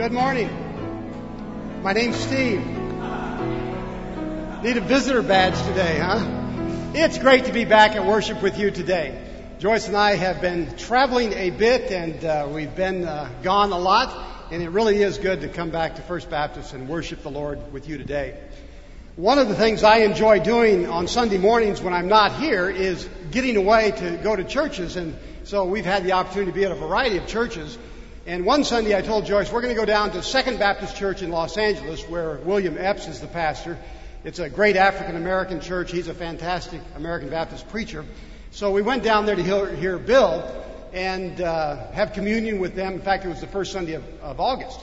Good 0.00 0.12
morning. 0.12 0.48
My 1.82 1.92
name's 1.92 2.16
Steve. 2.16 2.64
Need 4.62 4.76
a 4.78 4.80
visitor 4.80 5.20
badge 5.20 5.62
today, 5.66 5.98
huh? 5.98 6.24
It's 6.94 7.18
great 7.18 7.44
to 7.44 7.52
be 7.52 7.66
back 7.66 7.96
at 7.96 8.06
worship 8.06 8.42
with 8.42 8.58
you 8.58 8.70
today. 8.70 9.22
Joyce 9.58 9.88
and 9.88 9.96
I 9.98 10.14
have 10.14 10.40
been 10.40 10.74
traveling 10.78 11.34
a 11.34 11.50
bit 11.50 11.90
and 11.90 12.24
uh, 12.24 12.48
we've 12.50 12.74
been 12.74 13.04
uh, 13.04 13.28
gone 13.42 13.72
a 13.72 13.78
lot, 13.78 14.48
and 14.50 14.62
it 14.62 14.70
really 14.70 15.02
is 15.02 15.18
good 15.18 15.42
to 15.42 15.48
come 15.48 15.68
back 15.68 15.96
to 15.96 16.00
First 16.00 16.30
Baptist 16.30 16.72
and 16.72 16.88
worship 16.88 17.22
the 17.22 17.30
Lord 17.30 17.70
with 17.70 17.86
you 17.86 17.98
today. 17.98 18.40
One 19.16 19.38
of 19.38 19.48
the 19.48 19.54
things 19.54 19.84
I 19.84 19.98
enjoy 19.98 20.40
doing 20.40 20.86
on 20.86 21.08
Sunday 21.08 21.36
mornings 21.36 21.82
when 21.82 21.92
I'm 21.92 22.08
not 22.08 22.36
here 22.36 22.70
is 22.70 23.06
getting 23.30 23.58
away 23.58 23.90
to 23.90 24.16
go 24.22 24.34
to 24.34 24.44
churches, 24.44 24.96
and 24.96 25.14
so 25.44 25.66
we've 25.66 25.84
had 25.84 26.04
the 26.04 26.12
opportunity 26.12 26.52
to 26.52 26.56
be 26.56 26.64
at 26.64 26.72
a 26.72 26.74
variety 26.74 27.18
of 27.18 27.26
churches. 27.26 27.76
And 28.30 28.46
one 28.46 28.62
Sunday 28.62 28.96
I 28.96 29.02
told 29.02 29.26
Joyce, 29.26 29.50
we're 29.50 29.60
going 29.60 29.74
to 29.74 29.80
go 29.80 29.84
down 29.84 30.12
to 30.12 30.22
Second 30.22 30.60
Baptist 30.60 30.94
Church 30.94 31.20
in 31.20 31.30
Los 31.30 31.56
Angeles 31.56 32.08
where 32.08 32.36
William 32.36 32.76
Epps 32.78 33.08
is 33.08 33.18
the 33.18 33.26
pastor. 33.26 33.76
It's 34.22 34.38
a 34.38 34.48
great 34.48 34.76
African 34.76 35.16
American 35.16 35.60
church. 35.60 35.90
He's 35.90 36.06
a 36.06 36.14
fantastic 36.14 36.80
American 36.94 37.28
Baptist 37.28 37.68
preacher. 37.70 38.04
So 38.52 38.70
we 38.70 38.82
went 38.82 39.02
down 39.02 39.26
there 39.26 39.34
to 39.34 39.42
hear, 39.42 39.74
hear 39.74 39.98
Bill 39.98 40.48
and 40.92 41.40
uh, 41.40 41.90
have 41.90 42.12
communion 42.12 42.60
with 42.60 42.76
them. 42.76 42.92
In 42.92 43.00
fact, 43.00 43.24
it 43.24 43.30
was 43.30 43.40
the 43.40 43.48
first 43.48 43.72
Sunday 43.72 43.94
of, 43.94 44.04
of 44.22 44.38
August. 44.38 44.78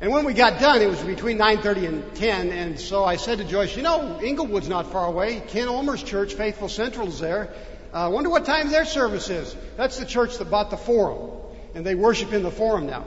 And 0.00 0.10
when 0.10 0.24
we 0.24 0.34
got 0.34 0.58
done, 0.58 0.82
it 0.82 0.88
was 0.88 1.00
between 1.02 1.38
9:30 1.38 1.86
and 1.86 2.16
10, 2.16 2.50
and 2.50 2.80
so 2.80 3.04
I 3.04 3.14
said 3.14 3.38
to 3.38 3.44
Joyce, 3.44 3.76
"You 3.76 3.84
know, 3.84 4.18
Inglewood's 4.20 4.68
not 4.68 4.90
far 4.90 5.06
away. 5.06 5.40
Ken 5.46 5.68
Ulmer's 5.68 6.02
church, 6.02 6.34
Faithful 6.34 6.68
Central, 6.68 7.06
is 7.06 7.20
there. 7.20 7.48
I 7.92 8.06
uh, 8.06 8.10
wonder 8.10 8.28
what 8.28 8.44
time 8.44 8.70
their 8.70 8.86
service 8.86 9.30
is. 9.30 9.54
That's 9.76 9.98
the 9.98 10.04
church 10.04 10.38
that 10.38 10.50
bought 10.50 10.70
the 10.70 10.76
forum 10.76 11.41
and 11.74 11.84
they 11.84 11.94
worship 11.94 12.32
in 12.32 12.42
the 12.42 12.50
forum 12.50 12.86
now. 12.86 13.04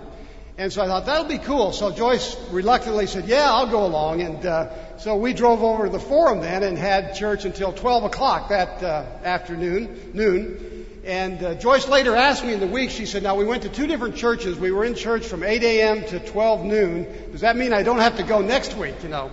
And 0.57 0.71
so 0.71 0.81
I 0.81 0.87
thought 0.87 1.05
that'll 1.05 1.25
be 1.25 1.37
cool. 1.37 1.73
So 1.73 1.91
Joyce 1.91 2.37
reluctantly 2.49 3.07
said, 3.07 3.25
"Yeah, 3.25 3.51
I'll 3.51 3.67
go 3.67 3.85
along." 3.85 4.21
And 4.21 4.45
uh, 4.45 4.98
so 4.98 5.17
we 5.17 5.34
drove 5.34 5.62
over 5.62 5.85
to 5.85 5.90
the 5.90 5.99
forum 5.99 6.40
then 6.40 6.63
and 6.63 6.77
had 6.77 7.15
church 7.15 7.43
until 7.43 7.73
12 7.73 8.05
o'clock 8.05 8.49
that 8.49 8.81
uh, 8.81 9.05
afternoon, 9.25 10.12
noon. 10.13 10.85
And 11.03 11.43
uh, 11.43 11.55
Joyce 11.55 11.90
later 11.90 12.15
asked 12.15 12.45
me 12.45 12.53
in 12.53 12.62
the 12.62 12.67
week. 12.67 12.90
She 12.90 13.05
said, 13.05 13.21
"Now 13.21 13.35
we 13.35 13.43
went 13.43 13.63
to 13.63 13.70
two 13.70 13.85
different 13.85 14.15
churches. 14.15 14.57
We 14.57 14.71
were 14.71 14.85
in 14.85 14.95
church 14.95 15.25
from 15.25 15.43
8 15.43 15.62
a.m. 15.62 16.05
to 16.05 16.20
12 16.20 16.63
noon. 16.63 17.31
Does 17.34 17.41
that 17.41 17.57
mean 17.57 17.73
I 17.73 17.84
don't 17.84 17.99
have 17.99 18.18
to 18.18 18.23
go 18.23 18.40
next 18.40 18.77
week?" 18.77 18.95
You 19.03 19.09
know. 19.09 19.31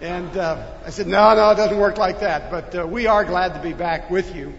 And 0.00 0.36
uh, 0.36 0.66
I 0.84 0.90
said, 0.90 1.06
"No, 1.06 1.32
no, 1.36 1.50
it 1.50 1.54
doesn't 1.54 1.78
work 1.78 1.96
like 1.96 2.20
that. 2.20 2.50
But 2.50 2.74
uh, 2.74 2.86
we 2.88 3.06
are 3.06 3.24
glad 3.24 3.54
to 3.54 3.60
be 3.60 3.72
back 3.72 4.10
with 4.10 4.34
you." 4.34 4.52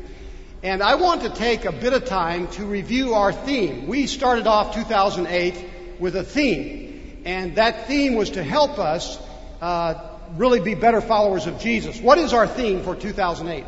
And 0.63 0.81
I 0.81 0.95
want 0.95 1.21
to 1.21 1.29
take 1.29 1.65
a 1.65 1.71
bit 1.71 1.93
of 1.93 2.05
time 2.05 2.47
to 2.53 2.65
review 2.65 3.13
our 3.13 3.31
theme. 3.31 3.85
We 3.85 4.07
started 4.07 4.47
off 4.47 4.73
2008 4.73 5.99
with 5.99 6.15
a 6.15 6.23
theme, 6.23 7.21
and 7.25 7.57
that 7.57 7.87
theme 7.87 8.15
was 8.15 8.31
to 8.31 8.43
help 8.43 8.79
us 8.79 9.19
uh, 9.61 9.93
really 10.35 10.59
be 10.59 10.73
better 10.73 10.99
followers 10.99 11.45
of 11.45 11.59
Jesus. 11.59 12.01
What 12.01 12.17
is 12.17 12.33
our 12.33 12.47
theme 12.47 12.81
for 12.81 12.95
2008? 12.95 13.65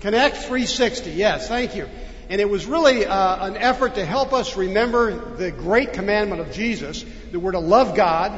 Connect 0.00 0.36
360. 0.36 1.10
Yes, 1.10 1.46
thank 1.46 1.76
you. 1.76 1.90
And 2.30 2.40
it 2.40 2.48
was 2.48 2.64
really 2.64 3.04
uh, 3.04 3.46
an 3.46 3.58
effort 3.58 3.96
to 3.96 4.06
help 4.06 4.32
us 4.32 4.56
remember 4.56 5.36
the 5.36 5.50
great 5.50 5.92
commandment 5.92 6.40
of 6.40 6.52
Jesus 6.52 7.04
that 7.32 7.38
we're 7.38 7.52
to 7.52 7.58
love 7.58 7.94
God, 7.94 8.32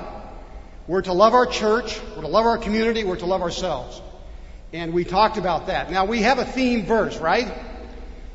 we're 0.88 1.02
to 1.02 1.12
love 1.12 1.34
our 1.34 1.46
church, 1.46 2.00
we're 2.16 2.22
to 2.22 2.28
love 2.28 2.46
our 2.46 2.58
community, 2.58 3.04
we're 3.04 3.14
to 3.16 3.26
love 3.26 3.42
ourselves. 3.42 4.00
And 4.74 4.92
we 4.92 5.04
talked 5.04 5.38
about 5.38 5.68
that. 5.68 5.92
Now 5.92 6.04
we 6.04 6.22
have 6.22 6.40
a 6.40 6.44
theme 6.44 6.84
verse, 6.84 7.16
right? 7.18 7.46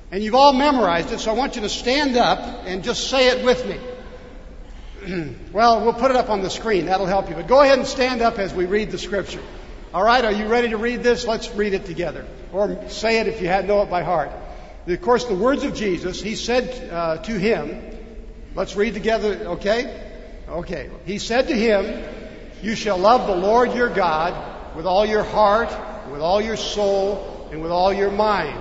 And 0.10 0.24
you've 0.24 0.36
all 0.36 0.54
memorized 0.54 1.12
it, 1.12 1.20
so 1.20 1.32
I 1.32 1.34
want 1.34 1.58
you 1.58 1.64
to 1.64 1.70
stand 1.70 2.16
up 2.16 2.40
and 2.66 2.82
just 2.82 3.10
say 3.10 3.28
it 3.28 3.44
with 3.44 3.66
me. 3.68 5.36
well, 5.52 5.84
we'll 5.84 5.94
put 5.94 6.12
it 6.12 6.16
up 6.16 6.30
on 6.30 6.42
the 6.42 6.50
screen. 6.50 6.86
That'll 6.86 7.08
help 7.08 7.28
you. 7.28 7.36
But 7.36 7.48
go 7.48 7.62
ahead 7.62 7.78
and 7.78 7.86
stand 7.86 8.22
up 8.22 8.40
as 8.40 8.54
we 8.54 8.68
read 8.68 8.90
the 8.90 8.98
scripture. 8.98 9.42
All 9.94 10.02
right, 10.02 10.24
are 10.24 10.32
you 10.32 10.48
ready 10.48 10.70
to 10.70 10.78
read 10.78 11.04
this? 11.04 11.28
Let's 11.28 11.54
read 11.56 11.74
it 11.74 11.86
together. 11.86 12.26
Or 12.54 12.88
say 12.88 13.20
it 13.20 13.28
if 13.28 13.42
you 13.42 13.50
know 13.68 13.82
it 13.82 13.90
by 13.90 14.04
heart. 14.04 14.32
Of 14.88 15.02
course, 15.02 15.26
the 15.26 15.36
words 15.36 15.66
of 15.66 15.76
Jesus, 15.76 16.22
he 16.22 16.36
said 16.36 16.90
uh, 16.90 17.18
to 17.18 17.38
him, 17.38 17.82
let's 18.56 18.78
read 18.78 18.94
together, 18.94 19.36
okay? 19.58 20.10
Okay. 20.48 20.90
He 21.04 21.20
said 21.20 21.50
to 21.50 21.54
him, 21.54 22.02
You 22.62 22.76
shall 22.76 22.98
love 22.98 23.28
the 23.28 23.36
Lord 23.36 23.74
your 23.74 23.90
God 23.90 24.78
with 24.78 24.86
all 24.86 25.06
your 25.06 25.24
heart 25.24 25.70
with 26.12 26.22
all 26.22 26.42
your 26.42 26.58
soul, 26.58 27.48
and 27.52 27.62
with 27.62 27.72
all 27.72 27.94
your 27.94 28.12
mind. 28.12 28.58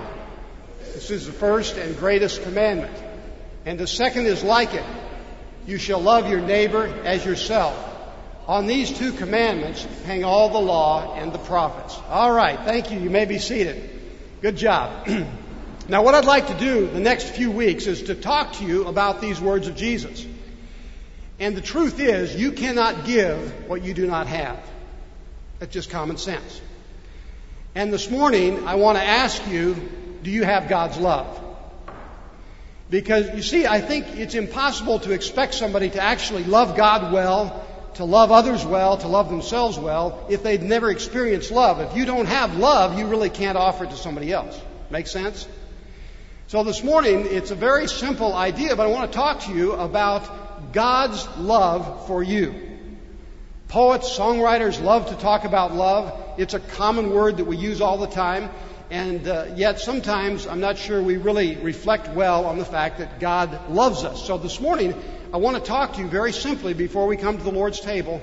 This 0.94 1.10
is 1.10 1.26
the 1.26 1.32
first 1.32 1.76
and 1.76 1.96
greatest 1.96 2.42
commandment. 2.42 2.96
And 3.64 3.78
the 3.78 3.86
second 3.86 4.26
is 4.26 4.42
like 4.42 4.74
it. 4.74 4.84
You 5.66 5.78
shall 5.78 6.00
love 6.00 6.28
your 6.28 6.40
neighbor 6.40 6.86
as 7.04 7.24
yourself. 7.24 7.76
On 8.46 8.66
these 8.66 8.90
two 8.90 9.12
commandments 9.12 9.86
hang 10.06 10.24
all 10.24 10.48
the 10.48 10.58
law 10.58 11.14
and 11.14 11.32
the 11.32 11.38
prophets. 11.38 11.98
All 12.08 12.32
right, 12.32 12.58
thank 12.60 12.90
you. 12.90 12.98
You 12.98 13.10
may 13.10 13.26
be 13.26 13.38
seated. 13.38 13.90
Good 14.40 14.56
job. 14.56 15.06
now, 15.88 16.02
what 16.02 16.14
I'd 16.14 16.24
like 16.24 16.46
to 16.46 16.58
do 16.58 16.88
the 16.88 17.00
next 17.00 17.28
few 17.28 17.50
weeks 17.50 17.86
is 17.86 18.04
to 18.04 18.14
talk 18.14 18.54
to 18.54 18.64
you 18.64 18.86
about 18.86 19.20
these 19.20 19.38
words 19.38 19.68
of 19.68 19.76
Jesus. 19.76 20.26
And 21.38 21.56
the 21.56 21.60
truth 21.60 22.00
is, 22.00 22.34
you 22.34 22.52
cannot 22.52 23.04
give 23.04 23.68
what 23.68 23.84
you 23.84 23.92
do 23.92 24.06
not 24.06 24.26
have. 24.26 24.58
That's 25.58 25.72
just 25.72 25.90
common 25.90 26.16
sense. 26.16 26.60
And 27.74 27.92
this 27.92 28.10
morning, 28.10 28.66
I 28.66 28.76
want 28.76 28.98
to 28.98 29.04
ask 29.04 29.46
you 29.48 29.74
do 30.22 30.30
you 30.30 30.42
have 30.42 30.68
God's 30.68 30.98
love? 30.98 31.44
Because 32.90 33.34
you 33.34 33.42
see, 33.42 33.66
I 33.66 33.80
think 33.80 34.16
it's 34.16 34.34
impossible 34.34 35.00
to 35.00 35.12
expect 35.12 35.54
somebody 35.54 35.90
to 35.90 36.00
actually 36.00 36.44
love 36.44 36.76
God 36.76 37.12
well, 37.12 37.64
to 37.94 38.04
love 38.04 38.32
others 38.32 38.64
well, 38.64 38.96
to 38.96 39.08
love 39.08 39.28
themselves 39.28 39.78
well, 39.78 40.26
if 40.30 40.42
they've 40.42 40.62
never 40.62 40.90
experienced 40.90 41.50
love. 41.50 41.80
If 41.80 41.96
you 41.96 42.06
don't 42.06 42.26
have 42.26 42.56
love, 42.56 42.98
you 42.98 43.06
really 43.06 43.30
can't 43.30 43.58
offer 43.58 43.84
it 43.84 43.90
to 43.90 43.96
somebody 43.96 44.32
else. 44.32 44.58
Make 44.90 45.06
sense? 45.06 45.46
So 46.46 46.64
this 46.64 46.82
morning, 46.82 47.26
it's 47.28 47.50
a 47.50 47.54
very 47.54 47.88
simple 47.88 48.34
idea, 48.34 48.74
but 48.74 48.86
I 48.86 48.90
want 48.90 49.12
to 49.12 49.16
talk 49.16 49.40
to 49.42 49.52
you 49.52 49.72
about 49.72 50.72
God's 50.72 51.28
love 51.36 52.06
for 52.06 52.22
you. 52.22 52.67
Poets, 53.68 54.18
songwriters 54.18 54.82
love 54.82 55.10
to 55.10 55.16
talk 55.16 55.44
about 55.44 55.74
love. 55.74 56.18
It's 56.38 56.54
a 56.54 56.60
common 56.60 57.10
word 57.10 57.36
that 57.36 57.44
we 57.44 57.58
use 57.58 57.82
all 57.82 57.98
the 57.98 58.06
time. 58.06 58.48
And 58.90 59.28
uh, 59.28 59.48
yet 59.56 59.78
sometimes 59.78 60.46
I'm 60.46 60.60
not 60.60 60.78
sure 60.78 61.02
we 61.02 61.18
really 61.18 61.56
reflect 61.56 62.08
well 62.08 62.46
on 62.46 62.56
the 62.56 62.64
fact 62.64 62.96
that 62.96 63.20
God 63.20 63.68
loves 63.68 64.04
us. 64.04 64.26
So 64.26 64.38
this 64.38 64.58
morning, 64.58 64.94
I 65.34 65.36
want 65.36 65.58
to 65.58 65.62
talk 65.62 65.92
to 65.94 66.00
you 66.00 66.08
very 66.08 66.32
simply 66.32 66.72
before 66.72 67.06
we 67.06 67.18
come 67.18 67.36
to 67.36 67.44
the 67.44 67.50
Lord's 67.50 67.80
table 67.80 68.22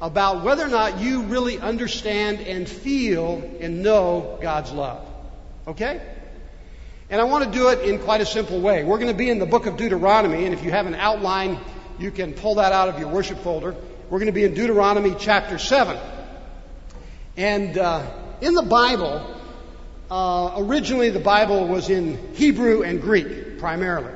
about 0.00 0.42
whether 0.42 0.64
or 0.64 0.68
not 0.68 0.98
you 0.98 1.24
really 1.24 1.58
understand 1.58 2.40
and 2.40 2.66
feel 2.66 3.42
and 3.60 3.82
know 3.82 4.38
God's 4.40 4.72
love. 4.72 5.06
Okay? 5.68 6.00
And 7.10 7.20
I 7.20 7.24
want 7.24 7.44
to 7.44 7.50
do 7.50 7.68
it 7.68 7.80
in 7.80 7.98
quite 7.98 8.22
a 8.22 8.26
simple 8.26 8.62
way. 8.62 8.82
We're 8.82 8.98
going 8.98 9.12
to 9.12 9.14
be 9.14 9.28
in 9.28 9.40
the 9.40 9.46
book 9.46 9.66
of 9.66 9.76
Deuteronomy, 9.76 10.46
and 10.46 10.54
if 10.54 10.64
you 10.64 10.70
have 10.70 10.86
an 10.86 10.94
outline, 10.94 11.58
you 11.98 12.10
can 12.10 12.32
pull 12.32 12.54
that 12.54 12.72
out 12.72 12.88
of 12.88 12.98
your 12.98 13.08
worship 13.08 13.40
folder. 13.40 13.76
We're 14.08 14.20
going 14.20 14.26
to 14.26 14.32
be 14.32 14.44
in 14.44 14.54
Deuteronomy 14.54 15.16
chapter 15.18 15.58
7. 15.58 15.98
And 17.36 17.76
uh, 17.76 18.08
in 18.40 18.54
the 18.54 18.62
Bible, 18.62 19.36
uh, 20.08 20.54
originally 20.58 21.10
the 21.10 21.18
Bible 21.18 21.66
was 21.66 21.90
in 21.90 22.34
Hebrew 22.34 22.84
and 22.84 23.02
Greek 23.02 23.58
primarily. 23.58 24.12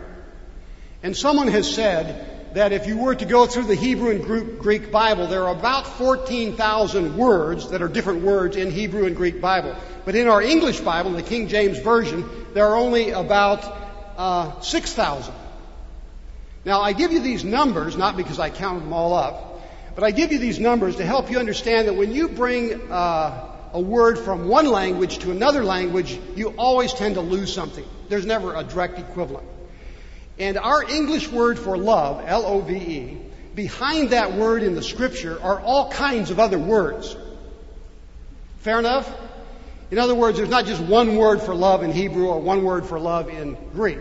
And 1.02 1.16
someone 1.16 1.48
has 1.48 1.74
said 1.74 2.54
that 2.54 2.72
if 2.72 2.86
you 2.86 2.98
were 2.98 3.16
to 3.16 3.24
go 3.24 3.46
through 3.46 3.64
the 3.64 3.74
Hebrew 3.74 4.10
and 4.12 4.60
Greek 4.60 4.92
Bible, 4.92 5.26
there 5.26 5.42
are 5.48 5.56
about 5.56 5.88
14,000 5.88 7.16
words 7.16 7.70
that 7.70 7.82
are 7.82 7.88
different 7.88 8.22
words 8.22 8.56
in 8.56 8.70
Hebrew 8.70 9.06
and 9.06 9.16
Greek 9.16 9.40
Bible. 9.40 9.74
But 10.04 10.14
in 10.14 10.28
our 10.28 10.40
English 10.40 10.78
Bible, 10.78 11.10
the 11.14 11.24
King 11.24 11.48
James 11.48 11.80
Version, 11.80 12.30
there 12.54 12.68
are 12.68 12.76
only 12.76 13.10
about 13.10 13.64
uh, 14.16 14.60
6,000. 14.60 15.34
Now, 16.64 16.80
I 16.80 16.92
give 16.92 17.10
you 17.10 17.20
these 17.20 17.42
numbers 17.42 17.96
not 17.96 18.16
because 18.16 18.38
I 18.38 18.50
counted 18.50 18.84
them 18.84 18.92
all 18.92 19.14
up, 19.14 19.49
but 19.94 20.04
I 20.04 20.10
give 20.10 20.32
you 20.32 20.38
these 20.38 20.58
numbers 20.58 20.96
to 20.96 21.04
help 21.04 21.30
you 21.30 21.38
understand 21.38 21.88
that 21.88 21.94
when 21.94 22.12
you 22.12 22.28
bring 22.28 22.90
uh, 22.90 23.56
a 23.72 23.80
word 23.80 24.18
from 24.18 24.48
one 24.48 24.66
language 24.66 25.18
to 25.18 25.30
another 25.30 25.64
language, 25.64 26.18
you 26.36 26.48
always 26.56 26.92
tend 26.92 27.14
to 27.16 27.20
lose 27.20 27.52
something. 27.52 27.84
There's 28.08 28.26
never 28.26 28.54
a 28.54 28.64
direct 28.64 28.98
equivalent. 28.98 29.46
And 30.38 30.58
our 30.58 30.82
English 30.82 31.28
word 31.28 31.58
for 31.58 31.76
love, 31.76 32.24
L 32.26 32.44
O 32.46 32.60
V 32.60 32.74
E, 32.74 33.18
behind 33.54 34.10
that 34.10 34.32
word 34.34 34.62
in 34.62 34.74
the 34.74 34.82
scripture 34.82 35.40
are 35.42 35.60
all 35.60 35.90
kinds 35.90 36.30
of 36.30 36.38
other 36.38 36.58
words. 36.58 37.16
Fair 38.58 38.78
enough? 38.78 39.10
In 39.90 39.98
other 39.98 40.14
words, 40.14 40.38
there's 40.38 40.50
not 40.50 40.66
just 40.66 40.80
one 40.80 41.16
word 41.16 41.42
for 41.42 41.54
love 41.54 41.82
in 41.82 41.92
Hebrew 41.92 42.28
or 42.28 42.40
one 42.40 42.62
word 42.64 42.86
for 42.86 42.98
love 42.98 43.28
in 43.28 43.56
Greek. 43.72 43.98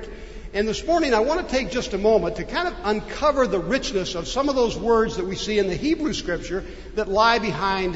And 0.51 0.67
this 0.67 0.83
morning 0.85 1.13
I 1.13 1.19
want 1.19 1.47
to 1.47 1.55
take 1.55 1.69
just 1.69 1.93
a 1.93 1.99
moment 1.99 2.37
to 2.37 2.43
kind 2.43 2.67
of 2.67 2.73
uncover 2.83 3.45
the 3.45 3.59
richness 3.59 4.15
of 4.15 4.27
some 4.27 4.49
of 4.49 4.55
those 4.55 4.75
words 4.75 5.17
that 5.17 5.25
we 5.25 5.35
see 5.35 5.59
in 5.59 5.67
the 5.67 5.75
Hebrew 5.75 6.11
scripture 6.13 6.65
that 6.95 7.07
lie 7.07 7.37
behind 7.37 7.95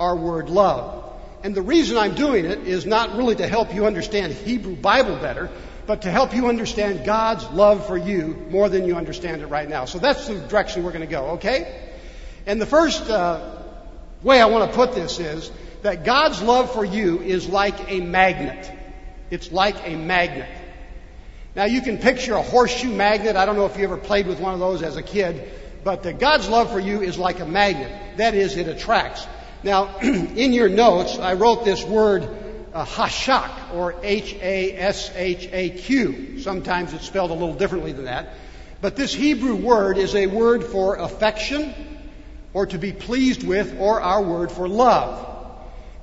our 0.00 0.16
word 0.16 0.50
love. 0.50 1.12
And 1.44 1.54
the 1.54 1.62
reason 1.62 1.96
I'm 1.96 2.16
doing 2.16 2.44
it 2.44 2.66
is 2.66 2.86
not 2.86 3.16
really 3.16 3.36
to 3.36 3.46
help 3.46 3.72
you 3.72 3.86
understand 3.86 4.32
Hebrew 4.32 4.74
Bible 4.74 5.16
better, 5.16 5.48
but 5.86 6.02
to 6.02 6.10
help 6.10 6.34
you 6.34 6.48
understand 6.48 7.04
God's 7.06 7.48
love 7.50 7.86
for 7.86 7.96
you 7.96 8.46
more 8.50 8.68
than 8.68 8.84
you 8.84 8.96
understand 8.96 9.40
it 9.40 9.46
right 9.46 9.68
now. 9.68 9.84
So 9.84 10.00
that's 10.00 10.26
the 10.26 10.40
direction 10.40 10.82
we're 10.82 10.90
going 10.90 11.06
to 11.06 11.10
go, 11.10 11.30
okay? 11.32 11.88
And 12.46 12.60
the 12.60 12.66
first 12.66 13.08
uh, 13.08 13.62
way 14.24 14.40
I 14.40 14.46
want 14.46 14.68
to 14.68 14.76
put 14.76 14.92
this 14.92 15.20
is 15.20 15.52
that 15.82 16.04
God's 16.04 16.42
love 16.42 16.72
for 16.72 16.84
you 16.84 17.20
is 17.20 17.48
like 17.48 17.92
a 17.92 18.00
magnet. 18.00 18.72
It's 19.30 19.52
like 19.52 19.76
a 19.86 19.94
magnet. 19.94 20.48
Now 21.54 21.64
you 21.64 21.82
can 21.82 21.98
picture 21.98 22.34
a 22.34 22.42
horseshoe 22.42 22.92
magnet. 22.94 23.36
I 23.36 23.44
don't 23.44 23.56
know 23.56 23.66
if 23.66 23.76
you 23.76 23.84
ever 23.84 23.98
played 23.98 24.26
with 24.26 24.40
one 24.40 24.54
of 24.54 24.60
those 24.60 24.82
as 24.82 24.96
a 24.96 25.02
kid, 25.02 25.52
but 25.84 26.06
uh, 26.06 26.12
God's 26.12 26.48
love 26.48 26.72
for 26.72 26.80
you 26.80 27.02
is 27.02 27.18
like 27.18 27.40
a 27.40 27.46
magnet. 27.46 28.16
That 28.16 28.34
is, 28.34 28.56
it 28.56 28.68
attracts. 28.68 29.26
Now, 29.62 29.98
in 30.02 30.54
your 30.54 30.70
notes, 30.70 31.18
I 31.18 31.34
wrote 31.34 31.64
this 31.64 31.84
word 31.84 32.26
uh, 32.72 32.86
hashak, 32.86 33.74
or 33.74 33.94
H-A-S-H-A-Q. 34.02 34.70
Sometimes 36.40 36.94
it's 36.94 37.06
spelled 37.06 37.30
a 37.30 37.34
little 37.34 37.54
differently 37.54 37.92
than 37.92 38.06
that. 38.06 38.30
But 38.80 38.96
this 38.96 39.12
Hebrew 39.12 39.54
word 39.54 39.98
is 39.98 40.14
a 40.14 40.26
word 40.26 40.64
for 40.64 40.96
affection, 40.96 41.74
or 42.54 42.64
to 42.66 42.78
be 42.78 42.92
pleased 42.92 43.46
with, 43.46 43.78
or 43.78 44.00
our 44.00 44.22
word 44.22 44.50
for 44.50 44.66
love. 44.68 45.31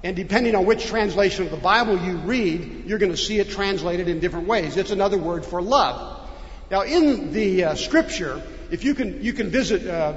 And 0.03 0.15
depending 0.15 0.55
on 0.55 0.65
which 0.65 0.85
translation 0.85 1.45
of 1.45 1.51
the 1.51 1.57
Bible 1.57 1.99
you 1.99 2.17
read, 2.17 2.85
you're 2.85 2.99
going 2.99 3.11
to 3.11 3.17
see 3.17 3.39
it 3.39 3.49
translated 3.49 4.07
in 4.07 4.19
different 4.19 4.47
ways. 4.47 4.77
It's 4.77 4.91
another 4.91 5.17
word 5.17 5.45
for 5.45 5.61
love. 5.61 6.29
Now, 6.71 6.81
in 6.83 7.33
the 7.33 7.65
uh, 7.65 7.75
scripture, 7.75 8.41
if 8.71 8.83
you 8.85 8.95
can, 8.95 9.21
you 9.23 9.33
can 9.33 9.49
visit, 9.49 9.85
uh, 9.85 10.13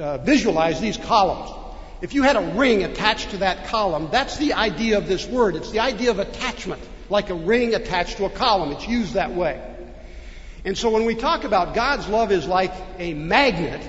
uh, 0.00 0.18
visualize 0.18 0.80
these 0.80 0.96
columns. 0.96 1.54
If 2.00 2.14
you 2.14 2.22
had 2.22 2.36
a 2.36 2.54
ring 2.56 2.82
attached 2.84 3.30
to 3.30 3.38
that 3.38 3.66
column, 3.66 4.08
that's 4.10 4.36
the 4.36 4.54
idea 4.54 4.98
of 4.98 5.06
this 5.06 5.26
word. 5.26 5.54
It's 5.54 5.70
the 5.70 5.80
idea 5.80 6.10
of 6.10 6.18
attachment, 6.18 6.82
like 7.08 7.30
a 7.30 7.34
ring 7.34 7.74
attached 7.74 8.16
to 8.16 8.24
a 8.24 8.30
column. 8.30 8.72
It's 8.72 8.86
used 8.88 9.14
that 9.14 9.34
way. 9.34 9.62
And 10.64 10.76
so 10.76 10.90
when 10.90 11.04
we 11.04 11.14
talk 11.14 11.44
about 11.44 11.74
God's 11.74 12.08
love 12.08 12.32
is 12.32 12.46
like 12.46 12.72
a 12.98 13.14
magnet, 13.14 13.88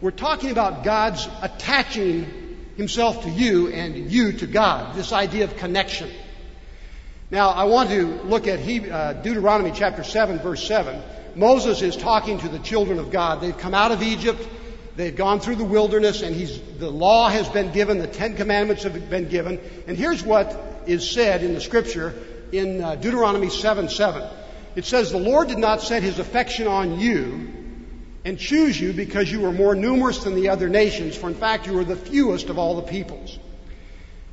we're 0.00 0.10
talking 0.10 0.50
about 0.50 0.82
God's 0.82 1.28
attaching 1.42 2.45
himself 2.76 3.22
to 3.24 3.30
you 3.30 3.68
and 3.68 4.10
you 4.10 4.32
to 4.32 4.46
God. 4.46 4.94
This 4.94 5.12
idea 5.12 5.44
of 5.44 5.56
connection. 5.56 6.10
Now, 7.30 7.50
I 7.50 7.64
want 7.64 7.90
to 7.90 8.06
look 8.22 8.46
at 8.46 8.60
uh, 8.60 9.14
Deuteronomy 9.14 9.72
chapter 9.74 10.04
7, 10.04 10.38
verse 10.38 10.66
7. 10.66 11.02
Moses 11.34 11.82
is 11.82 11.96
talking 11.96 12.38
to 12.38 12.48
the 12.48 12.60
children 12.60 12.98
of 12.98 13.10
God. 13.10 13.40
They've 13.40 13.56
come 13.56 13.74
out 13.74 13.92
of 13.92 14.02
Egypt. 14.02 14.46
They've 14.94 15.14
gone 15.14 15.40
through 15.40 15.56
the 15.56 15.64
wilderness 15.64 16.22
and 16.22 16.34
he's, 16.34 16.58
the 16.78 16.90
law 16.90 17.28
has 17.28 17.48
been 17.48 17.72
given. 17.72 17.98
The 17.98 18.06
Ten 18.06 18.36
Commandments 18.36 18.84
have 18.84 19.10
been 19.10 19.28
given. 19.28 19.60
And 19.86 19.96
here's 19.96 20.22
what 20.22 20.84
is 20.86 21.10
said 21.10 21.42
in 21.42 21.52
the 21.52 21.60
scripture 21.60 22.14
in 22.52 22.82
uh, 22.82 22.94
Deuteronomy 22.94 23.50
7, 23.50 23.88
7. 23.88 24.22
It 24.76 24.84
says, 24.84 25.10
The 25.10 25.18
Lord 25.18 25.48
did 25.48 25.58
not 25.58 25.82
set 25.82 26.02
his 26.02 26.18
affection 26.18 26.66
on 26.66 27.00
you 27.00 27.52
and 28.26 28.40
choose 28.40 28.78
you 28.78 28.92
because 28.92 29.30
you 29.30 29.40
were 29.40 29.52
more 29.52 29.76
numerous 29.76 30.24
than 30.24 30.34
the 30.34 30.48
other 30.48 30.68
nations, 30.68 31.16
for 31.16 31.28
in 31.28 31.34
fact 31.36 31.68
you 31.68 31.72
were 31.72 31.84
the 31.84 31.94
fewest 31.94 32.48
of 32.48 32.58
all 32.58 32.74
the 32.74 32.82
peoples. 32.82 33.38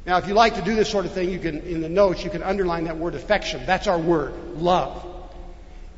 Now, 0.04 0.18
if 0.18 0.28
you 0.28 0.34
like 0.34 0.56
to 0.56 0.63
do 0.63 0.74
this 0.74 0.90
sort 0.90 1.06
of 1.06 1.12
thing, 1.12 1.30
you 1.30 1.38
can, 1.38 1.60
in 1.60 1.80
the 1.80 1.90
notes, 1.90 2.24
you 2.24 2.31
can 2.31 2.42
underline 2.42 2.86
that 2.86 2.98
word 2.98 3.13
affection. 3.13 3.68
That's 3.68 3.86
our 3.86 4.00
word, 4.00 4.34
love. 4.57 5.06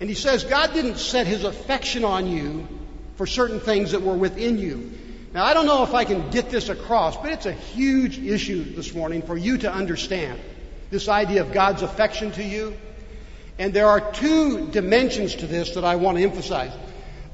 And 0.02 0.10
he 0.10 0.16
says 0.16 0.44
God 0.44 0.74
didn't 0.74 0.98
set 0.98 1.26
his 1.26 1.46
affection 1.46 2.04
on 2.04 2.28
you 2.28 2.68
for 3.16 3.26
certain 3.26 3.62
things 3.62 3.94
that 3.94 4.02
were 4.02 4.14
within 4.14 4.58
you. 4.58 4.92
Now, 5.34 5.46
I 5.46 5.54
don't 5.54 5.66
know 5.66 5.84
if 5.84 5.94
I 5.94 6.04
can 6.04 6.30
get 6.32 6.50
this 6.50 6.68
across, 6.68 7.16
but 7.16 7.32
it's 7.32 7.46
a 7.46 7.54
huge 7.54 8.20
issue 8.20 8.76
this 8.76 8.94
morning 8.94 9.22
for 9.22 9.38
you 9.38 9.60
to 9.60 9.72
understand. 9.72 10.38
This 10.90 11.08
idea 11.08 11.40
of 11.40 11.54
God's 11.54 11.82
affection 11.82 12.34
to 12.34 12.44
you. 12.44 12.76
And 13.58 13.74
there 13.74 13.88
are 13.88 14.12
two 14.12 14.68
dimensions 14.68 15.36
to 15.36 15.48
this 15.48 15.76
that 15.76 15.86
I 15.86 15.96
want 15.96 16.18
to 16.18 16.26
emphasize. 16.26 16.74